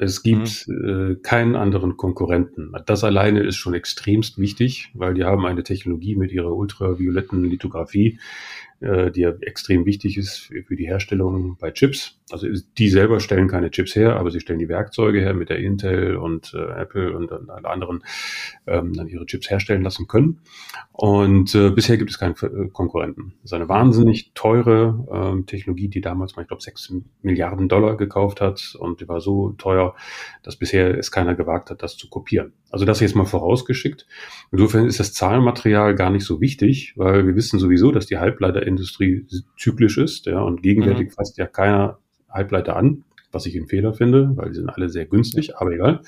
Es 0.00 0.22
gibt 0.22 0.66
mhm. 0.68 1.12
äh, 1.12 1.14
keinen 1.16 1.56
anderen 1.56 1.96
Konkurrenten. 1.96 2.72
Das 2.84 3.04
alleine 3.04 3.40
ist 3.40 3.56
schon 3.56 3.74
extremst 3.74 4.38
wichtig, 4.38 4.90
weil 4.94 5.14
die 5.14 5.24
haben 5.24 5.46
eine 5.46 5.62
Technologie 5.62 6.14
mit 6.14 6.32
ihrer 6.32 6.54
ultravioletten 6.54 7.44
Lithografie, 7.44 8.18
äh, 8.82 9.10
die 9.10 9.20
ja 9.20 9.32
extrem 9.40 9.86
wichtig 9.86 10.18
ist 10.18 10.38
für, 10.38 10.62
für 10.64 10.76
die 10.76 10.86
Herstellung 10.86 11.56
bei 11.58 11.70
Chips. 11.70 12.18
Also 12.30 12.48
die 12.78 12.88
selber 12.88 13.20
stellen 13.20 13.48
keine 13.48 13.70
Chips 13.70 13.94
her, 13.94 14.16
aber 14.16 14.30
sie 14.30 14.40
stellen 14.40 14.58
die 14.58 14.68
Werkzeuge 14.68 15.20
her, 15.20 15.34
mit 15.34 15.50
der 15.50 15.58
Intel 15.58 16.16
und 16.16 16.54
äh, 16.54 16.80
Apple 16.80 17.16
und, 17.16 17.30
und 17.30 17.50
alle 17.50 17.68
anderen 17.68 18.02
ähm, 18.66 18.94
dann 18.94 19.08
ihre 19.08 19.26
Chips 19.26 19.50
herstellen 19.50 19.82
lassen 19.82 20.06
können. 20.06 20.40
Und 20.92 21.54
äh, 21.54 21.70
bisher 21.70 21.96
gibt 21.96 22.10
es 22.10 22.18
keinen 22.18 22.34
äh, 22.34 22.68
Konkurrenten. 22.72 23.34
Das 23.42 23.50
ist 23.50 23.52
eine 23.52 23.68
wahnsinnig 23.68 24.32
teure 24.34 25.06
ähm, 25.12 25.46
Technologie, 25.46 25.88
die 25.88 26.00
damals 26.00 26.36
mal, 26.36 26.42
ich 26.42 26.48
glaube, 26.48 26.62
sechs 26.62 26.92
Milliarden 27.22 27.68
Dollar 27.68 27.96
gekauft 27.96 28.40
hat 28.40 28.76
und 28.78 29.00
die 29.00 29.08
war 29.08 29.20
so 29.20 29.52
teuer, 29.58 29.94
dass 30.42 30.56
bisher 30.56 30.96
es 30.98 31.10
keiner 31.10 31.34
gewagt 31.34 31.70
hat, 31.70 31.82
das 31.82 31.96
zu 31.96 32.08
kopieren. 32.08 32.52
Also 32.70 32.86
das 32.86 33.00
jetzt 33.00 33.14
mal 33.14 33.26
vorausgeschickt. 33.26 34.06
Insofern 34.50 34.86
ist 34.86 34.98
das 34.98 35.12
Zahlenmaterial 35.12 35.94
gar 35.94 36.10
nicht 36.10 36.24
so 36.24 36.40
wichtig, 36.40 36.94
weil 36.96 37.26
wir 37.26 37.36
wissen 37.36 37.58
sowieso, 37.58 37.92
dass 37.92 38.06
die 38.06 38.16
Halbleiterindustrie 38.72 39.26
zyklisch 39.56 39.98
ist, 39.98 40.26
ja, 40.26 40.40
und 40.40 40.62
gegenwärtig 40.62 41.08
mhm. 41.08 41.12
fasst 41.12 41.38
ja 41.38 41.46
keiner 41.46 41.98
Halbleiter 42.28 42.76
an, 42.76 43.04
was 43.30 43.46
ich 43.46 43.56
einen 43.56 43.66
Fehler 43.66 43.94
finde, 43.94 44.32
weil 44.36 44.50
die 44.50 44.56
sind 44.56 44.68
alle 44.68 44.90
sehr 44.90 45.06
günstig, 45.06 45.56
aber 45.56 45.72
egal. 45.72 46.00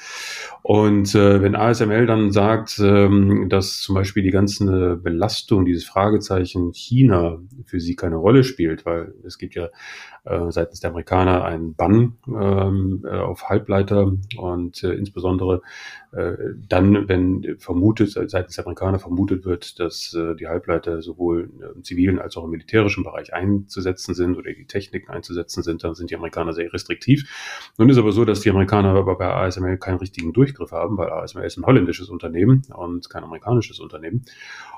Und 0.62 1.14
äh, 1.14 1.40
wenn 1.40 1.57
ASML 1.57 2.07
dann 2.07 2.33
sagt, 2.33 2.79
ähm, 2.79 3.48
dass 3.48 3.81
zum 3.81 3.94
Beispiel 3.94 4.22
die 4.22 4.31
ganze 4.31 4.96
Belastung, 4.96 5.64
dieses 5.64 5.85
Fragezeichen 5.85 6.72
China 6.74 7.38
für 7.64 7.81
sie 7.81 7.96
keine 7.96 8.16
Rolle 8.16 8.44
spielt, 8.44 8.85
weil 8.85 9.14
es 9.24 9.38
gibt 9.38 9.55
ja 9.55 9.68
äh, 10.24 10.50
seitens 10.50 10.81
der 10.81 10.90
Amerikaner 10.90 11.44
einen 11.44 11.74
Bann 11.74 12.16
ähm, 12.29 13.05
äh, 13.05 13.16
auf 13.16 13.48
Halbleiter 13.48 14.12
und 14.37 14.83
äh, 14.83 14.92
insbesondere 14.92 15.57
äh, 15.57 16.04
dann, 16.68 17.09
wenn 17.09 17.57
vermutet, 17.59 18.11
seitens 18.12 18.55
der 18.55 18.64
Amerikaner 18.64 18.98
vermutet 18.98 19.44
wird, 19.44 19.81
dass 19.81 20.14
äh, 20.14 20.37
die 20.37 20.46
Halbleiter 20.46 21.03
sowohl 21.03 21.50
im 21.74 21.83
zivilen 21.83 22.18
als 22.18 22.37
auch 22.37 22.44
im 22.44 22.50
militärischen 22.50 23.03
Bereich 23.03 23.35
einzusetzen 23.35 24.14
sind 24.14 24.37
oder 24.37 24.53
die 24.53 24.66
Techniken 24.66 25.11
einzusetzen 25.11 25.62
sind, 25.62 25.83
dann 25.83 25.94
sind 25.94 26.11
die 26.11 26.16
Amerikaner 26.16 26.53
sehr 26.53 26.72
restriktiv. 26.72 27.72
Nun 27.79 27.88
ist 27.88 27.98
aber 27.98 28.12
so, 28.12 28.24
dass 28.24 28.40
die 28.40 28.50
Amerikaner 28.50 28.90
aber 28.90 29.16
bei 29.16 29.27
ASML 29.27 29.79
keinen 29.79 29.98
richtigen 29.98 30.33
Durchgriff 30.33 30.70
haben, 30.70 30.96
weil 30.98 31.11
ASML 31.11 31.44
ist 31.44 31.57
ein 31.57 31.66
holländisches 31.66 32.09
Unternehmen 32.09 32.62
und 32.74 33.11
kein 33.11 33.24
amerikanisches 33.24 33.81
Unternehmen. 33.81 34.24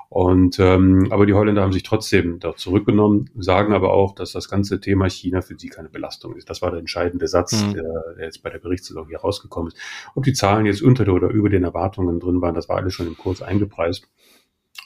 Und 0.09 0.57
ähm, 0.59 1.07
aber 1.09 1.25
die 1.25 1.33
Holländer 1.33 1.61
haben 1.61 1.73
sich 1.73 1.83
trotzdem 1.83 2.39
da 2.39 2.55
zurückgenommen, 2.55 3.29
sagen 3.37 3.73
aber 3.73 3.93
auch, 3.93 4.15
dass 4.15 4.31
das 4.31 4.49
ganze 4.49 4.79
Thema 4.79 5.09
China 5.09 5.41
für 5.41 5.57
sie 5.57 5.67
keine 5.67 5.89
Belastung 5.89 6.35
ist. 6.35 6.49
Das 6.49 6.61
war 6.61 6.71
der 6.71 6.79
entscheidende 6.79 7.27
Satz, 7.27 7.61
mhm. 7.61 7.73
der, 7.73 8.03
der 8.17 8.25
jetzt 8.25 8.41
bei 8.41 8.49
der 8.49 8.59
Berichtslage 8.59 9.09
hier 9.09 9.19
rausgekommen 9.19 9.71
ist. 9.71 9.77
Ob 10.15 10.23
die 10.23 10.33
Zahlen 10.33 10.65
jetzt 10.65 10.81
unter 10.81 11.07
oder 11.11 11.29
über 11.29 11.49
den 11.49 11.63
Erwartungen 11.63 12.19
drin 12.19 12.41
waren, 12.41 12.55
das 12.55 12.69
war 12.69 12.77
alles 12.77 12.93
schon 12.93 13.07
im 13.07 13.17
Kurs 13.17 13.41
eingepreist. 13.41 14.07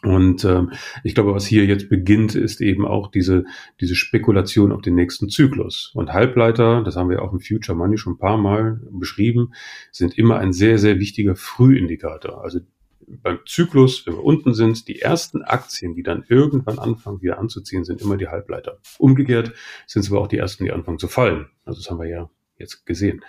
Und 0.04 0.46
ähm, 0.46 0.72
ich 1.04 1.14
glaube, 1.14 1.36
was 1.36 1.46
hier 1.46 1.66
jetzt 1.66 1.90
beginnt, 1.90 2.34
ist 2.34 2.60
eben 2.60 2.88
auch 2.88 3.12
diese, 3.12 3.46
diese 3.80 3.96
Spekulation 3.96 4.72
auf 4.72 4.82
den 4.82 4.96
nächsten 4.96 5.30
Zyklus. 5.30 5.92
Und 5.94 6.12
Halbleiter, 6.12 6.82
das 6.84 6.96
haben 6.96 7.10
wir 7.10 7.22
auch 7.22 7.34
im 7.34 7.40
Future 7.40 7.78
Money 7.78 7.98
schon 7.98 8.14
ein 8.14 8.18
paar 8.18 8.38
Mal 8.38 8.82
beschrieben, 8.90 9.54
sind 9.92 10.18
immer 10.18 10.40
ein 10.40 10.54
sehr, 10.54 10.80
sehr 10.80 11.00
wichtiger 11.00 11.36
Frühindikator. 11.36 12.44
Also 12.44 12.62
beim 13.08 13.40
Zyklus, 13.46 14.06
wenn 14.06 14.16
wir 14.16 14.24
unten 14.24 14.54
sind, 14.54 14.88
die 14.88 15.00
ersten 15.00 15.44
Aktien, 15.44 15.96
die 15.96 16.04
dann 16.04 16.24
irgendwann 16.28 16.80
anfangen 16.80 17.22
wieder 17.22 17.40
anzuziehen, 17.40 17.84
sind 17.84 18.02
immer 18.02 18.18
die 18.18 18.28
Halbleiter. 18.28 18.78
Umgekehrt 18.98 19.54
sind 19.88 20.04
es 20.04 20.12
aber 20.12 20.22
auch 20.22 20.28
die 20.28 20.38
ersten, 20.38 20.64
die 20.66 20.72
anfangen 20.72 21.00
zu 21.00 21.08
fallen. 21.08 21.48
Also 21.66 21.80
das 21.80 21.90
haben 21.90 22.00
wir 22.00 22.08
ja 22.08 22.30
jetzt 22.62 22.86
gesehen. 22.86 23.22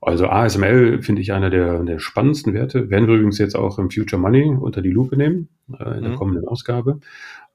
Also 0.00 0.28
ASML 0.28 1.02
finde 1.02 1.22
ich 1.22 1.32
einer 1.32 1.50
der, 1.50 1.82
der 1.82 1.98
spannendsten 1.98 2.54
Werte. 2.54 2.90
Werden 2.90 3.08
wir 3.08 3.14
übrigens 3.14 3.38
jetzt 3.38 3.56
auch 3.56 3.78
im 3.78 3.90
Future 3.90 4.20
Money 4.20 4.54
unter 4.54 4.82
die 4.82 4.90
Lupe 4.90 5.16
nehmen, 5.16 5.48
äh, 5.72 5.96
in 5.96 6.02
der 6.02 6.12
mhm. 6.12 6.16
kommenden 6.16 6.46
Ausgabe, 6.46 7.00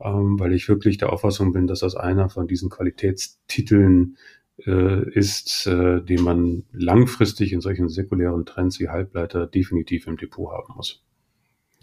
ähm, 0.02 0.39
weil 0.39 0.54
ich 0.54 0.67
wirklich 0.67 0.97
der 0.97 1.13
Auffassung 1.13 1.54
bin, 1.54 1.67
dass 1.67 1.80
das 1.80 1.95
einer 1.95 2.30
von 2.30 2.47
diesen 2.47 2.69
Qualitätstiteln 2.69 4.17
äh, 4.65 5.10
ist, 5.12 5.67
äh, 5.67 6.02
den 6.02 6.24
man 6.24 6.63
langfristig 6.71 7.54
in 7.54 7.62
solchen 7.62 7.89
säkulären 7.89 8.45
Trends 8.45 8.80
wie 8.80 8.89
Halbleiter 8.89 9.47
definitiv 9.47 10.08
im 10.08 10.17
Depot 10.17 10.52
haben 10.52 10.74
muss. 10.76 11.04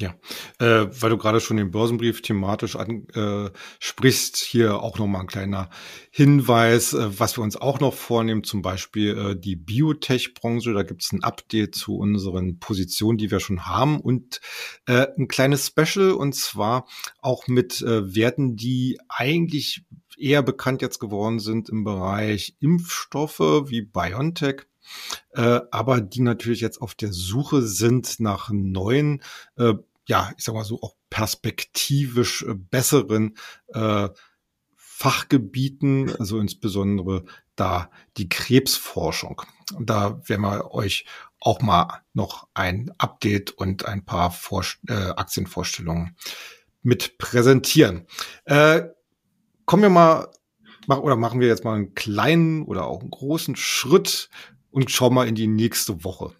Ja, 0.00 0.14
äh, 0.60 0.86
weil 1.00 1.10
du 1.10 1.18
gerade 1.18 1.40
schon 1.40 1.56
den 1.56 1.72
Börsenbrief 1.72 2.22
thematisch 2.22 2.76
ansprichst, 2.76 4.42
äh, 4.42 4.46
hier 4.46 4.80
auch 4.80 4.96
nochmal 4.96 5.22
ein 5.22 5.26
kleiner 5.26 5.70
Hinweis, 6.12 6.92
äh, 6.92 7.18
was 7.18 7.36
wir 7.36 7.42
uns 7.42 7.56
auch 7.56 7.80
noch 7.80 7.94
vornehmen, 7.94 8.44
zum 8.44 8.62
Beispiel 8.62 9.18
äh, 9.18 9.36
die 9.36 9.56
Biotech-Branche, 9.56 10.72
da 10.72 10.84
gibt 10.84 11.02
es 11.02 11.10
ein 11.10 11.24
Update 11.24 11.74
zu 11.74 11.96
unseren 11.96 12.60
Positionen, 12.60 13.18
die 13.18 13.32
wir 13.32 13.40
schon 13.40 13.66
haben 13.66 13.98
und 13.98 14.40
äh, 14.86 15.08
ein 15.18 15.26
kleines 15.26 15.66
Special 15.66 16.12
und 16.12 16.36
zwar 16.36 16.86
auch 17.20 17.48
mit 17.48 17.82
äh, 17.82 18.14
Werten, 18.14 18.54
die 18.54 19.00
eigentlich 19.08 19.82
eher 20.16 20.44
bekannt 20.44 20.80
jetzt 20.80 21.00
geworden 21.00 21.40
sind 21.40 21.68
im 21.70 21.82
Bereich 21.82 22.54
Impfstoffe 22.60 23.40
wie 23.40 23.82
BioNTech 23.82 24.68
äh, 25.32 25.60
aber 25.70 26.00
die 26.00 26.20
natürlich 26.20 26.60
jetzt 26.60 26.80
auf 26.80 26.94
der 26.94 27.12
Suche 27.12 27.62
sind 27.62 28.20
nach 28.20 28.50
neuen 28.50 29.22
äh, 29.56 29.74
ja, 30.08 30.32
ich 30.36 30.44
sag 30.44 30.54
mal 30.54 30.64
so, 30.64 30.80
auch 30.82 30.94
perspektivisch 31.10 32.42
äh, 32.42 32.54
besseren 32.54 33.36
äh, 33.68 34.08
Fachgebieten, 34.74 36.16
also 36.18 36.40
insbesondere 36.40 37.24
da 37.54 37.90
die 38.16 38.28
Krebsforschung. 38.28 39.42
Da 39.78 40.20
werden 40.26 40.42
wir 40.42 40.72
euch 40.72 41.04
auch 41.40 41.60
mal 41.60 42.00
noch 42.14 42.48
ein 42.54 42.90
Update 42.98 43.52
und 43.52 43.84
ein 43.84 44.04
paar 44.04 44.30
Vor 44.30 44.64
äh, 44.88 44.94
Aktienvorstellungen 44.94 46.16
mit 46.82 47.18
präsentieren. 47.18 48.06
Äh, 48.44 48.84
kommen 49.66 49.82
wir 49.82 49.90
mal, 49.90 50.32
mach, 50.86 50.98
oder 50.98 51.16
machen 51.16 51.40
wir 51.40 51.48
jetzt 51.48 51.64
mal 51.64 51.76
einen 51.76 51.94
kleinen 51.94 52.64
oder 52.64 52.86
auch 52.86 53.00
einen 53.00 53.10
großen 53.10 53.56
Schritt 53.56 54.30
und 54.70 54.90
schauen 54.90 55.14
mal 55.14 55.28
in 55.28 55.34
die 55.34 55.46
nächste 55.46 56.02
Woche. 56.02 56.32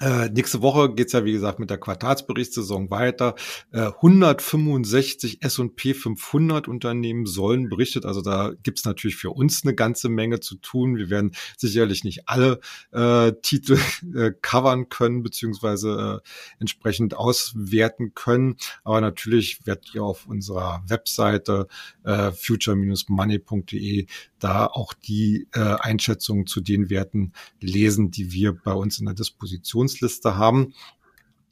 Äh, 0.00 0.30
nächste 0.30 0.62
Woche 0.62 0.94
geht's 0.94 1.12
ja, 1.12 1.24
wie 1.24 1.32
gesagt, 1.32 1.58
mit 1.58 1.68
der 1.68 1.78
Quartalsberichtssaison 1.78 2.90
weiter. 2.90 3.34
Äh, 3.70 3.90
165 4.02 5.42
S&P 5.42 5.92
500 5.92 6.68
Unternehmen 6.68 7.26
sollen 7.26 7.68
berichtet. 7.68 8.06
Also 8.06 8.22
da 8.22 8.52
gibt's 8.62 8.84
natürlich 8.84 9.16
für 9.16 9.30
uns 9.30 9.62
eine 9.64 9.74
ganze 9.74 10.08
Menge 10.08 10.40
zu 10.40 10.56
tun. 10.56 10.96
Wir 10.96 11.10
werden 11.10 11.32
sicherlich 11.58 12.02
nicht 12.04 12.28
alle 12.28 12.60
äh, 12.92 13.32
Titel 13.42 13.78
äh, 14.14 14.32
covern 14.40 14.88
können, 14.88 15.22
beziehungsweise 15.22 16.22
äh, 16.24 16.60
entsprechend 16.60 17.14
auswerten 17.14 18.14
können. 18.14 18.56
Aber 18.84 19.02
natürlich 19.02 19.66
werdet 19.66 19.94
ihr 19.94 20.02
auf 20.02 20.26
unserer 20.26 20.82
Webseite 20.88 21.66
äh, 22.04 22.32
future-money.de 22.32 24.06
da 24.38 24.66
auch 24.66 24.94
die 24.94 25.46
äh, 25.52 25.60
Einschätzungen 25.60 26.46
zu 26.46 26.60
den 26.60 26.88
Werten 26.88 27.32
lesen, 27.60 28.10
die 28.10 28.32
wir 28.32 28.52
bei 28.54 28.72
uns 28.72 28.98
in 28.98 29.04
der 29.04 29.14
Disposition 29.14 29.89
Aktionsliste 29.90 30.36
haben. 30.36 30.74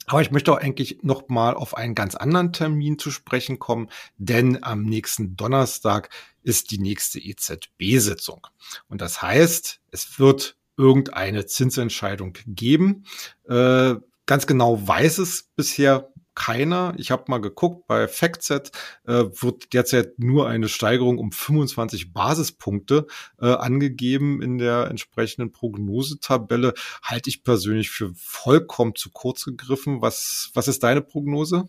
Aber 0.07 0.23
ich 0.23 0.31
möchte 0.31 0.53
auch 0.53 0.59
eigentlich 0.59 1.01
noch 1.03 1.29
mal 1.29 1.55
auf 1.55 1.77
einen 1.77 1.95
ganz 1.95 2.15
anderen 2.15 2.53
Termin 2.55 2.99
zu 2.99 3.11
sprechen 3.11 3.59
kommen, 3.59 3.89
denn 4.17 4.63
am 4.63 4.85
nächsten 4.85 5.37
Donnerstag 5.37 6.09
ist 6.43 6.71
die 6.71 6.79
nächste 6.79 7.19
EZB-Sitzung. 7.19 8.47
Und 8.89 9.03
das 9.03 9.21
heißt, 9.21 9.83
es 9.91 10.19
wird 10.19 10.57
irgendeine 10.79 11.45
Zinsentscheidung 11.45 12.33
geben. 12.47 13.05
Äh, 13.49 13.97
ganz 14.25 14.47
genau 14.47 14.87
weiß 14.87 15.19
es 15.19 15.51
bisher 15.57 16.11
keiner. 16.39 16.95
Ich 16.97 17.11
habe 17.11 17.25
mal 17.27 17.41
geguckt, 17.41 17.89
bei 17.89 18.07
FactSet 18.07 18.71
äh, 19.07 19.25
wird 19.25 19.73
derzeit 19.73 20.19
nur 20.19 20.49
eine 20.49 20.69
Steigerung 20.69 21.19
um 21.19 21.33
25 21.33 22.13
Basispunkte 22.13 23.07
äh, 23.41 23.47
angegeben 23.47 24.41
in 24.41 24.57
der 24.57 24.87
entsprechenden 24.89 25.51
Prognosetabelle. 25.51 26.75
Halte 27.03 27.29
ich 27.29 27.43
persönlich 27.43 27.91
für 27.91 28.13
vollkommen 28.15 28.95
zu 28.95 29.11
kurz 29.11 29.45
gegriffen. 29.45 30.01
Was, 30.01 30.51
was 30.55 30.69
ist 30.69 30.85
deine 30.85 31.03
Prognose? 31.03 31.69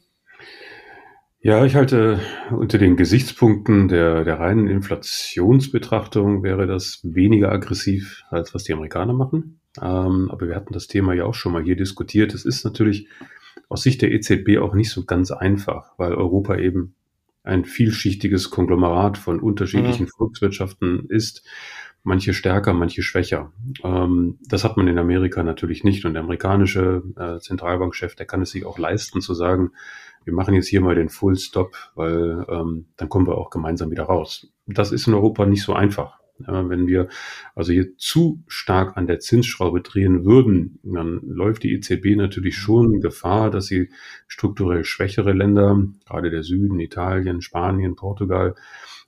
Ja, 1.41 1.65
ich 1.65 1.75
halte 1.75 2.19
unter 2.51 2.77
den 2.77 2.95
Gesichtspunkten 2.95 3.88
der, 3.88 4.23
der 4.23 4.39
reinen 4.39 4.67
Inflationsbetrachtung 4.67 6.43
wäre 6.43 6.67
das 6.67 6.99
weniger 7.03 7.51
aggressiv, 7.51 8.23
als 8.29 8.53
was 8.53 8.65
die 8.65 8.73
Amerikaner 8.73 9.13
machen. 9.13 9.62
Ähm, 9.82 10.29
aber 10.29 10.47
wir 10.47 10.55
hatten 10.55 10.73
das 10.73 10.88
Thema 10.88 11.13
ja 11.13 11.23
auch 11.23 11.34
schon 11.34 11.53
mal 11.53 11.63
hier 11.63 11.77
diskutiert. 11.77 12.36
Es 12.36 12.45
ist 12.45 12.65
natürlich 12.65 13.08
aus 13.69 13.84
Sicht 13.84 14.01
der 14.01 14.12
EZB 14.12 14.58
auch 14.60 14.73
nicht 14.73 14.89
so 14.89 15.05
ganz 15.05 15.32
einfach, 15.32 15.93
weil 15.97 16.13
Europa 16.13 16.58
eben 16.58 16.95
ein 17.43 17.65
vielschichtiges 17.65 18.49
Konglomerat 18.49 19.17
von 19.17 19.39
unterschiedlichen 19.39 20.05
mhm. 20.05 20.10
Volkswirtschaften 20.17 21.05
ist, 21.10 21.47
manche 22.03 22.34
stärker, 22.34 22.73
manche 22.73 23.03
schwächer. 23.03 23.53
Ähm, 23.84 24.39
das 24.47 24.63
hat 24.63 24.77
man 24.77 24.88
in 24.88 24.97
Amerika 24.97 25.43
natürlich 25.43 25.84
nicht. 25.84 26.05
Und 26.05 26.13
der 26.13 26.23
amerikanische 26.23 27.03
äh, 27.15 27.39
Zentralbankchef, 27.39 28.15
der 28.15 28.25
kann 28.25 28.41
es 28.41 28.51
sich 28.51 28.65
auch 28.65 28.77
leisten 28.77 29.21
zu 29.21 29.34
sagen, 29.34 29.71
wir 30.25 30.34
machen 30.34 30.53
jetzt 30.53 30.67
hier 30.67 30.82
mal 30.82 30.95
den 30.95 31.10
Full 31.10 31.38
Stop, 31.38 31.75
weil 31.95 32.45
ähm, 32.49 32.88
dann 32.97 33.10
kommen 33.10 33.27
wir 33.27 33.38
auch 33.38 33.49
gemeinsam 33.49 33.89
wieder 33.91 34.03
raus. 34.03 34.51
Das 34.67 34.91
ist 34.91 35.08
in 35.08 35.13
Europa 35.13 35.45
nicht 35.45 35.63
so 35.63 35.73
einfach. 35.73 36.19
Wenn 36.47 36.88
wir 36.88 37.08
also 37.56 37.71
hier 37.71 37.97
zu 37.97 38.43
stark 38.47 38.97
an 38.97 39.08
der 39.08 39.19
Zinsschraube 39.19 39.82
drehen 39.82 40.25
würden, 40.25 40.80
dann 40.84 41.21
läuft 41.23 41.63
die 41.63 41.73
EZB 41.73 42.15
natürlich 42.15 42.58
schon 42.58 43.02
Gefahr, 43.02 43.52
dass 43.52 43.67
sie 43.67 43.89
strukturell 44.28 44.86
schwächere 44.86 45.34
Länder, 45.34 45.84
gerade 46.06 46.32
der 46.32 46.43
Süden, 46.43 46.80
Italien, 46.80 47.41
Spanien, 47.41 47.95
Portugal, 47.95 48.56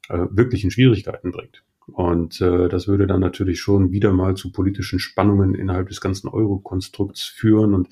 äh, 0.10 0.26
wirklich 0.30 0.64
in 0.64 0.72
Schwierigkeiten 0.72 1.32
bringt. 1.32 1.64
Und 1.88 2.40
äh, 2.42 2.70
das 2.70 2.88
würde 2.88 3.08
dann 3.08 3.20
natürlich 3.20 3.60
schon 3.60 3.92
wieder 3.92 4.14
mal 4.14 4.36
zu 4.36 4.52
politischen 4.52 5.00
Spannungen 5.00 5.56
innerhalb 5.56 5.90
des 5.90 6.00
ganzen 6.00 6.28
Euro-Konstrukts 6.30 7.24
führen. 7.24 7.74
Und 7.74 7.90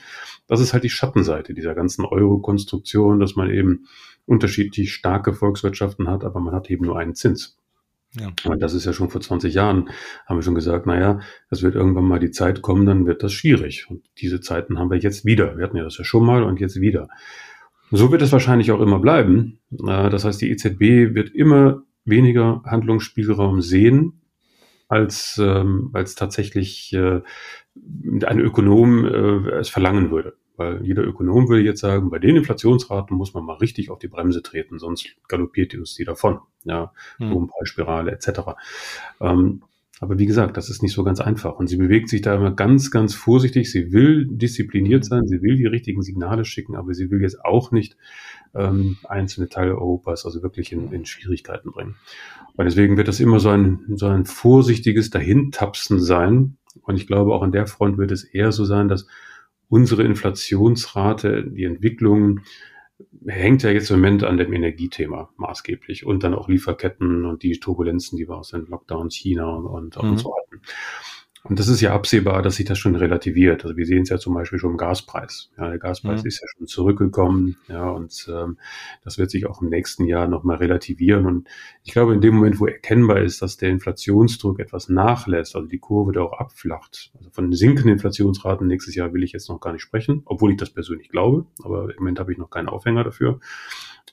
das 0.47 0.61
ist 0.61 0.73
halt 0.73 0.83
die 0.83 0.89
Schattenseite 0.89 1.53
dieser 1.53 1.75
ganzen 1.75 2.05
Euro-Konstruktion, 2.05 3.19
dass 3.19 3.35
man 3.35 3.49
eben 3.49 3.87
unterschiedlich 4.25 4.93
starke 4.93 5.33
Volkswirtschaften 5.33 6.07
hat, 6.07 6.23
aber 6.23 6.39
man 6.39 6.53
hat 6.53 6.69
eben 6.69 6.85
nur 6.85 6.99
einen 6.99 7.15
Zins. 7.15 7.58
Ja. 8.17 8.31
Und 8.45 8.61
das 8.61 8.73
ist 8.73 8.85
ja 8.85 8.93
schon 8.93 9.09
vor 9.09 9.21
20 9.21 9.53
Jahren, 9.53 9.89
haben 10.25 10.37
wir 10.37 10.41
schon 10.41 10.55
gesagt, 10.55 10.87
naja, 10.87 11.19
es 11.49 11.61
wird 11.61 11.75
irgendwann 11.75 12.05
mal 12.05 12.19
die 12.19 12.31
Zeit 12.31 12.61
kommen, 12.61 12.85
dann 12.85 13.05
wird 13.05 13.21
das 13.21 13.33
schwierig. 13.33 13.85
Und 13.89 14.03
diese 14.17 14.41
Zeiten 14.41 14.79
haben 14.79 14.89
wir 14.89 14.97
jetzt 14.97 15.25
wieder. 15.25 15.57
Wir 15.57 15.65
hatten 15.65 15.77
ja 15.77 15.83
das 15.83 15.97
ja 15.97 16.03
schon 16.03 16.25
mal 16.25 16.43
und 16.43 16.59
jetzt 16.59 16.81
wieder. 16.81 17.07
So 17.91 18.11
wird 18.11 18.21
es 18.21 18.31
wahrscheinlich 18.31 18.71
auch 18.71 18.81
immer 18.81 18.99
bleiben. 18.99 19.59
Das 19.69 20.25
heißt, 20.25 20.41
die 20.41 20.49
EZB 20.51 21.15
wird 21.15 21.29
immer 21.29 21.83
weniger 22.05 22.61
Handlungsspielraum 22.65 23.61
sehen, 23.61 24.21
als, 24.87 25.39
ähm, 25.41 25.91
als 25.93 26.15
tatsächlich 26.15 26.93
äh, 26.93 27.21
ein 28.25 28.39
Ökonom 28.39 29.05
äh, 29.05 29.51
es 29.59 29.69
verlangen 29.69 30.11
würde. 30.11 30.35
Weil 30.59 30.85
jeder 30.85 31.03
Ökonom 31.07 31.47
würde 31.47 31.63
jetzt 31.63 31.79
sagen, 31.79 32.09
bei 32.09 32.19
den 32.19 32.35
Inflationsraten 32.35 33.15
muss 33.15 33.33
man 33.33 33.45
mal 33.45 33.55
richtig 33.55 33.89
auf 33.89 33.97
die 33.97 34.09
Bremse 34.09 34.43
treten, 34.43 34.77
sonst 34.77 35.15
galoppiert 35.29 35.71
die 35.71 35.77
Industrie 35.77 36.03
davon. 36.03 36.39
Ja, 36.65 36.91
hm. 37.17 37.29
Lohnpreisspirale 37.29 38.11
etc. 38.11 38.41
Ähm, 39.21 39.63
aber 40.01 40.19
wie 40.19 40.25
gesagt, 40.25 40.57
das 40.57 40.69
ist 40.69 40.83
nicht 40.83 40.91
so 40.91 41.05
ganz 41.05 41.21
einfach. 41.21 41.55
Und 41.55 41.67
sie 41.67 41.77
bewegt 41.77 42.09
sich 42.09 42.21
da 42.21 42.35
immer 42.35 42.51
ganz, 42.51 42.91
ganz 42.91 43.15
vorsichtig. 43.15 43.71
Sie 43.71 43.93
will 43.93 44.27
diszipliniert 44.29 45.05
sein, 45.05 45.27
sie 45.27 45.41
will 45.41 45.55
die 45.55 45.65
richtigen 45.65 46.01
Signale 46.01 46.43
schicken, 46.43 46.75
aber 46.75 46.93
sie 46.93 47.09
will 47.09 47.21
jetzt 47.21 47.43
auch 47.45 47.71
nicht 47.71 47.95
ähm, 48.53 48.97
einzelne 49.07 49.47
Teile 49.47 49.77
Europas 49.77 50.25
also 50.25 50.43
wirklich 50.43 50.73
in, 50.73 50.91
in 50.91 51.05
Schwierigkeiten 51.05 51.71
bringen. 51.71 51.95
Weil 52.55 52.65
deswegen 52.65 52.97
wird 52.97 53.07
das 53.07 53.21
immer 53.21 53.39
so 53.39 53.47
ein, 53.47 53.79
so 53.95 54.07
ein 54.07 54.25
vorsichtiges 54.25 55.09
Dahintapsen 55.09 56.01
sein. 56.01 56.57
Und 56.81 56.97
ich 56.97 57.07
glaube, 57.07 57.33
auch 57.33 57.43
an 57.43 57.53
der 57.53 57.65
Front 57.65 57.97
wird 57.97 58.11
es 58.11 58.25
eher 58.25 58.51
so 58.51 58.65
sein, 58.65 58.89
dass 58.89 59.07
unsere 59.69 60.03
Inflationsrate, 60.03 61.45
die 61.45 61.63
Entwicklung 61.63 62.41
hängt 63.25 63.63
ja 63.63 63.69
jetzt 63.69 63.89
im 63.91 63.97
Moment 63.97 64.23
an 64.23 64.37
dem 64.37 64.51
Energiethema 64.51 65.29
maßgeblich 65.37 66.05
und 66.05 66.23
dann 66.23 66.33
auch 66.33 66.49
Lieferketten 66.49 67.25
und 67.25 67.43
die 67.43 67.59
Turbulenzen, 67.59 68.17
die 68.17 68.27
wir 68.27 68.37
aus 68.37 68.49
den 68.49 68.65
Lockdowns 68.65 69.15
China 69.15 69.55
und, 69.55 69.95
und, 69.95 70.11
mhm. 70.11 70.17
so 70.17 70.33
hatten. 70.35 70.61
Und 71.43 71.57
das 71.57 71.69
ist 71.69 71.79
ja 71.79 71.93
absehbar, 71.93 72.41
dass 72.41 72.57
sich 72.57 72.65
das 72.65 72.77
schon 72.77 72.95
relativiert. 72.95 73.63
Also 73.63 73.77
wir 73.77 73.85
sehen 73.85 74.01
es 74.01 74.09
ja 74.09 74.17
zum 74.17 74.33
Beispiel 74.33 74.59
schon 74.59 74.71
im 74.71 74.77
Gaspreis. 74.77 75.49
Ja, 75.57 75.69
der 75.69 75.79
Gaspreis 75.79 76.23
mhm. 76.23 76.27
ist 76.27 76.41
ja 76.41 76.47
schon 76.57 76.67
zurückgekommen. 76.67 77.55
Ja, 77.69 77.89
und 77.89 78.27
ähm, 78.29 78.57
das 79.03 79.17
wird 79.17 79.31
sich 79.31 79.45
auch 79.45 79.61
im 79.61 79.69
nächsten 79.69 80.05
Jahr 80.05 80.27
nochmal 80.27 80.57
relativieren. 80.57 81.25
Und 81.25 81.47
ich 81.83 81.93
glaube, 81.93 82.13
in 82.13 82.19
dem 82.19 82.35
Moment, 82.35 82.59
wo 82.59 82.65
erkennbar 82.65 83.21
ist, 83.21 83.41
dass 83.41 83.55
der 83.55 83.69
Inflationsdruck 83.69 84.59
etwas 84.59 84.89
nachlässt, 84.89 85.55
also 85.55 85.67
die 85.67 85.79
Kurve 85.79 86.11
da 86.11 86.21
auch 86.21 86.33
abflacht, 86.33 87.11
also 87.17 87.29
von 87.29 87.53
sinkenden 87.53 87.93
Inflationsraten 87.93 88.67
nächstes 88.67 88.95
Jahr 88.95 89.13
will 89.13 89.23
ich 89.23 89.31
jetzt 89.31 89.47
noch 89.47 89.61
gar 89.61 89.71
nicht 89.71 89.81
sprechen, 89.81 90.23
obwohl 90.25 90.51
ich 90.51 90.57
das 90.57 90.71
persönlich 90.71 91.09
glaube, 91.09 91.45
aber 91.63 91.89
im 91.89 91.99
Moment 91.99 92.19
habe 92.19 92.33
ich 92.33 92.37
noch 92.37 92.49
keinen 92.49 92.67
Aufhänger 92.67 93.05
dafür. 93.05 93.39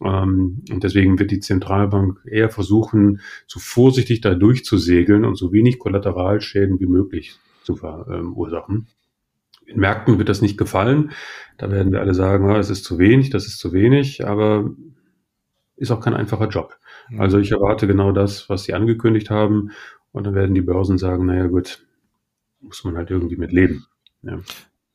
Ähm, 0.03 0.63
und 0.71 0.85
deswegen 0.85 1.19
wird 1.19 1.31
die 1.31 1.41
Zentralbank 1.41 2.21
eher 2.27 2.51
versuchen, 2.51 3.21
so 3.47 3.61
vorsichtig 3.61 4.21
da 4.21 4.35
durchzusegeln 4.35 5.25
und 5.25 5.37
so 5.37 5.53
wenig 5.53 5.79
Kollateralschäden 5.79 6.81
wie 6.81 6.87
möglich 6.87 7.39
zu 7.63 7.77
verursachen. 7.77 8.89
In 9.67 9.81
Märkten 9.81 10.19
wird 10.19 10.29
das 10.29 10.43
nicht 10.43 10.57
gefallen. 10.57 11.11
Da 11.59 11.71
werden 11.71 11.93
wir 11.93 12.01
alle 12.01 12.15
sagen, 12.15 12.49
ah, 12.49 12.57
das 12.57 12.71
ist 12.71 12.85
zu 12.85 12.99
wenig, 12.99 13.31
das 13.31 13.47
ist 13.47 13.59
zu 13.59 13.73
wenig, 13.73 14.25
aber 14.25 14.71
ist 15.77 15.91
auch 15.91 16.01
kein 16.01 16.15
einfacher 16.15 16.49
Job. 16.49 16.79
Also 17.19 17.39
ich 17.39 17.53
erwarte 17.53 17.87
genau 17.87 18.13
das, 18.13 18.49
was 18.49 18.65
Sie 18.65 18.75
angekündigt 18.75 19.31
haben. 19.31 19.71
Und 20.13 20.25
dann 20.25 20.35
werden 20.35 20.55
die 20.55 20.63
Börsen 20.63 20.99
sagen, 20.99 21.27
naja 21.27 21.47
gut, 21.47 21.85
muss 22.61 22.85
man 22.85 22.97
halt 22.97 23.11
irgendwie 23.11 23.37
mit 23.37 23.53
leben. 23.53 23.87
Ja. 24.23 24.41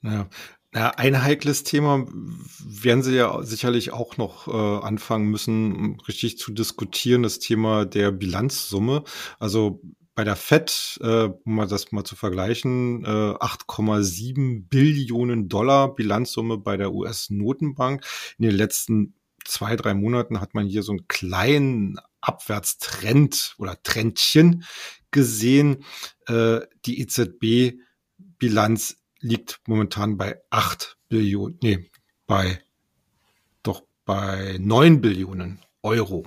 Ja, 0.03 0.27
ja, 0.73 0.91
ein 0.91 1.21
heikles 1.21 1.63
Thema 1.63 2.05
werden 2.07 3.03
Sie 3.03 3.15
ja 3.15 3.43
sicherlich 3.43 3.91
auch 3.91 4.17
noch 4.17 4.47
äh, 4.47 4.85
anfangen 4.85 5.29
müssen, 5.29 5.99
richtig 6.07 6.37
zu 6.37 6.53
diskutieren, 6.53 7.23
das 7.23 7.39
Thema 7.39 7.85
der 7.85 8.11
Bilanzsumme. 8.11 9.03
Also 9.37 9.81
bei 10.15 10.23
der 10.23 10.37
FED, 10.37 10.99
äh, 11.01 11.29
um 11.43 11.55
mal 11.55 11.67
das 11.67 11.91
mal 11.91 12.05
zu 12.05 12.15
vergleichen, 12.15 13.03
äh, 13.03 13.07
8,7 13.07 14.69
Billionen 14.69 15.49
Dollar 15.49 15.93
Bilanzsumme 15.93 16.57
bei 16.57 16.77
der 16.77 16.93
US-Notenbank. 16.93 18.05
In 18.37 18.43
den 18.43 18.55
letzten 18.55 19.15
zwei, 19.43 19.75
drei 19.75 19.93
Monaten 19.93 20.39
hat 20.39 20.53
man 20.53 20.67
hier 20.67 20.83
so 20.83 20.93
einen 20.93 21.07
kleinen 21.07 21.97
Abwärtstrend 22.21 23.55
oder 23.57 23.81
Trendchen 23.83 24.63
gesehen. 25.11 25.83
Äh, 26.27 26.61
die 26.85 27.01
EZB-Bilanz 27.01 29.00
liegt 29.21 29.61
momentan 29.67 30.17
bei 30.17 30.41
8 30.49 30.97
Billionen, 31.09 31.57
nee, 31.61 31.89
bei 32.27 32.61
doch 33.63 33.83
bei 34.05 34.57
9 34.59 35.01
Billionen 35.01 35.59
Euro. 35.83 36.25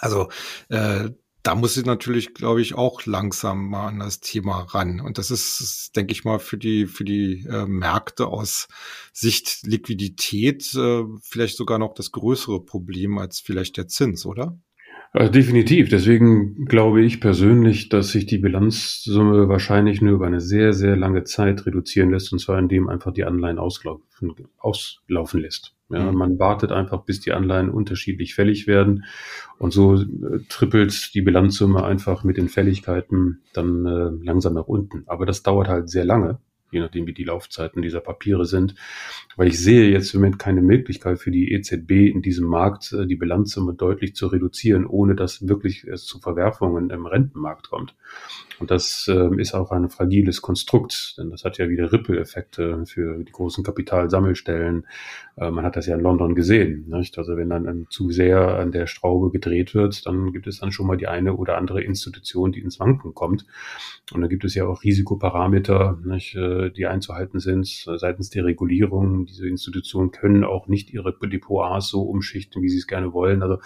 Also 0.00 0.28
äh, 0.68 1.10
da 1.44 1.54
muss 1.54 1.74
sie 1.74 1.82
natürlich, 1.82 2.32
glaube 2.32 2.62
ich, 2.62 2.74
auch 2.74 3.04
langsam 3.04 3.68
mal 3.68 3.88
an 3.88 3.98
das 3.98 4.20
Thema 4.20 4.62
ran. 4.62 5.00
Und 5.00 5.18
das 5.18 5.30
ist, 5.30 5.94
denke 5.94 6.12
ich 6.12 6.24
mal, 6.24 6.38
für 6.38 6.56
die, 6.56 6.86
für 6.86 7.04
die 7.04 7.44
äh, 7.46 7.66
Märkte 7.66 8.28
aus 8.28 8.66
Sicht 9.12 9.58
Liquidität 9.62 10.74
äh, 10.74 11.04
vielleicht 11.22 11.58
sogar 11.58 11.78
noch 11.78 11.92
das 11.92 12.12
größere 12.12 12.64
Problem 12.64 13.18
als 13.18 13.40
vielleicht 13.40 13.76
der 13.76 13.88
Zins, 13.88 14.24
oder? 14.24 14.58
Äh, 15.14 15.30
definitiv. 15.30 15.88
Deswegen 15.90 16.64
glaube 16.64 17.02
ich 17.02 17.20
persönlich, 17.20 17.88
dass 17.88 18.10
sich 18.10 18.26
die 18.26 18.38
Bilanzsumme 18.38 19.48
wahrscheinlich 19.48 20.02
nur 20.02 20.14
über 20.14 20.26
eine 20.26 20.40
sehr, 20.40 20.72
sehr 20.72 20.96
lange 20.96 21.22
Zeit 21.22 21.66
reduzieren 21.66 22.10
lässt, 22.10 22.32
und 22.32 22.40
zwar 22.40 22.58
indem 22.58 22.88
einfach 22.88 23.12
die 23.12 23.24
Anleihen 23.24 23.60
auslaufen, 23.60 24.34
auslaufen 24.58 25.40
lässt. 25.40 25.76
Ja, 25.88 26.10
mhm. 26.10 26.18
Man 26.18 26.38
wartet 26.40 26.72
einfach, 26.72 27.04
bis 27.04 27.20
die 27.20 27.30
Anleihen 27.30 27.70
unterschiedlich 27.70 28.34
fällig 28.34 28.66
werden 28.66 29.04
und 29.58 29.72
so 29.72 29.94
äh, 29.94 30.40
trippelt 30.48 31.14
die 31.14 31.22
Bilanzsumme 31.22 31.84
einfach 31.84 32.24
mit 32.24 32.36
den 32.36 32.48
Fälligkeiten 32.48 33.42
dann 33.52 33.86
äh, 33.86 34.24
langsam 34.24 34.54
nach 34.54 34.66
unten. 34.66 35.04
Aber 35.06 35.26
das 35.26 35.44
dauert 35.44 35.68
halt 35.68 35.90
sehr 35.90 36.04
lange 36.04 36.40
je 36.74 36.80
nachdem, 36.80 37.06
wie 37.06 37.14
die 37.14 37.24
Laufzeiten 37.24 37.80
dieser 37.80 38.00
Papiere 38.00 38.44
sind. 38.44 38.74
Weil 39.36 39.48
ich 39.48 39.58
sehe 39.58 39.90
jetzt 39.90 40.12
im 40.14 40.20
Moment 40.20 40.38
keine 40.38 40.60
Möglichkeit 40.60 41.18
für 41.18 41.30
die 41.30 41.52
EZB 41.52 42.12
in 42.12 42.22
diesem 42.22 42.46
Markt 42.46 42.92
äh, 42.92 43.06
die 43.06 43.16
Bilanzsumme 43.16 43.74
deutlich 43.74 44.14
zu 44.14 44.26
reduzieren, 44.26 44.86
ohne 44.86 45.14
dass 45.14 45.48
wirklich 45.48 45.84
es 45.84 46.04
zu 46.04 46.20
Verwerfungen 46.20 46.90
im 46.90 47.06
Rentenmarkt 47.06 47.70
kommt. 47.70 47.94
Und 48.60 48.70
das 48.70 49.06
äh, 49.08 49.40
ist 49.40 49.54
auch 49.54 49.70
ein 49.72 49.88
fragiles 49.88 50.42
Konstrukt, 50.42 51.16
denn 51.18 51.30
das 51.30 51.44
hat 51.44 51.58
ja 51.58 51.68
wieder 51.68 51.92
Ripple-Effekte 51.92 52.84
für 52.86 53.22
die 53.24 53.32
großen 53.32 53.64
Kapitalsammelstellen. 53.64 54.86
Äh, 55.36 55.50
man 55.50 55.64
hat 55.64 55.76
das 55.76 55.86
ja 55.86 55.96
in 55.96 56.00
London 56.00 56.34
gesehen. 56.34 56.86
Nicht? 56.88 57.18
Also 57.18 57.36
wenn 57.36 57.50
dann 57.50 57.86
zu 57.90 58.10
sehr 58.10 58.58
an 58.58 58.72
der 58.72 58.86
Straube 58.86 59.30
gedreht 59.30 59.74
wird, 59.74 60.06
dann 60.06 60.32
gibt 60.32 60.46
es 60.46 60.60
dann 60.60 60.72
schon 60.72 60.86
mal 60.86 60.96
die 60.96 61.08
eine 61.08 61.34
oder 61.34 61.56
andere 61.56 61.82
Institution, 61.82 62.52
die 62.52 62.60
ins 62.60 62.78
Wanken 62.78 63.14
kommt. 63.14 63.46
Und 64.12 64.20
da 64.20 64.26
gibt 64.28 64.44
es 64.44 64.54
ja 64.54 64.66
auch 64.66 64.84
Risikoparameter, 64.84 65.98
nicht, 66.04 66.34
äh, 66.36 66.63
die 66.70 66.86
einzuhalten 66.86 67.40
sind 67.40 67.86
äh, 67.88 67.98
seitens 67.98 68.30
der 68.30 68.44
Regulierung. 68.44 69.26
Diese 69.26 69.48
Institutionen 69.48 70.10
können 70.10 70.44
auch 70.44 70.66
nicht 70.68 70.92
ihre 70.92 71.16
Depots 71.18 71.88
so 71.88 72.02
umschichten, 72.02 72.62
wie 72.62 72.68
sie 72.68 72.78
es 72.78 72.86
gerne 72.86 73.12
wollen. 73.12 73.42
Also 73.42 73.58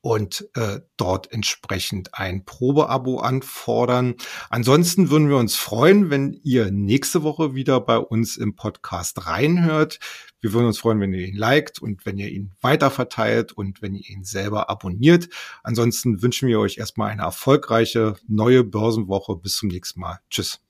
und 0.00 0.48
äh, 0.54 0.80
dort 0.96 1.32
entsprechend 1.32 2.14
ein 2.14 2.44
Probeabo 2.44 3.18
anfordern. 3.18 4.14
Ansonsten 4.50 5.10
würden 5.10 5.28
wir 5.28 5.36
uns 5.36 5.56
freuen, 5.56 6.10
wenn 6.10 6.32
ihr 6.44 6.70
nächste 6.70 7.22
Woche 7.22 7.54
wieder 7.54 7.80
bei 7.80 7.98
uns 7.98 8.36
im 8.36 8.54
Podcast 8.54 9.26
reinhört. 9.26 9.98
Wir 10.40 10.52
würden 10.52 10.66
uns 10.66 10.78
freuen, 10.78 11.00
wenn 11.00 11.12
ihr 11.12 11.26
ihn 11.26 11.36
liked 11.36 11.80
und 11.80 12.06
wenn 12.06 12.16
ihr 12.18 12.28
ihn 12.28 12.52
weiterverteilt 12.60 13.52
und 13.52 13.82
wenn 13.82 13.94
ihr 13.94 14.08
ihn 14.08 14.24
selber 14.24 14.70
abonniert. 14.70 15.28
Ansonsten 15.64 16.22
wünschen 16.22 16.48
wir 16.48 16.60
euch 16.60 16.78
erstmal 16.78 17.10
eine 17.10 17.22
erfolgreiche 17.22 18.16
neue 18.28 18.62
Börsenwoche. 18.62 19.36
Bis 19.36 19.56
zum 19.56 19.68
nächsten 19.68 20.00
Mal. 20.00 20.20
Tschüss. 20.30 20.67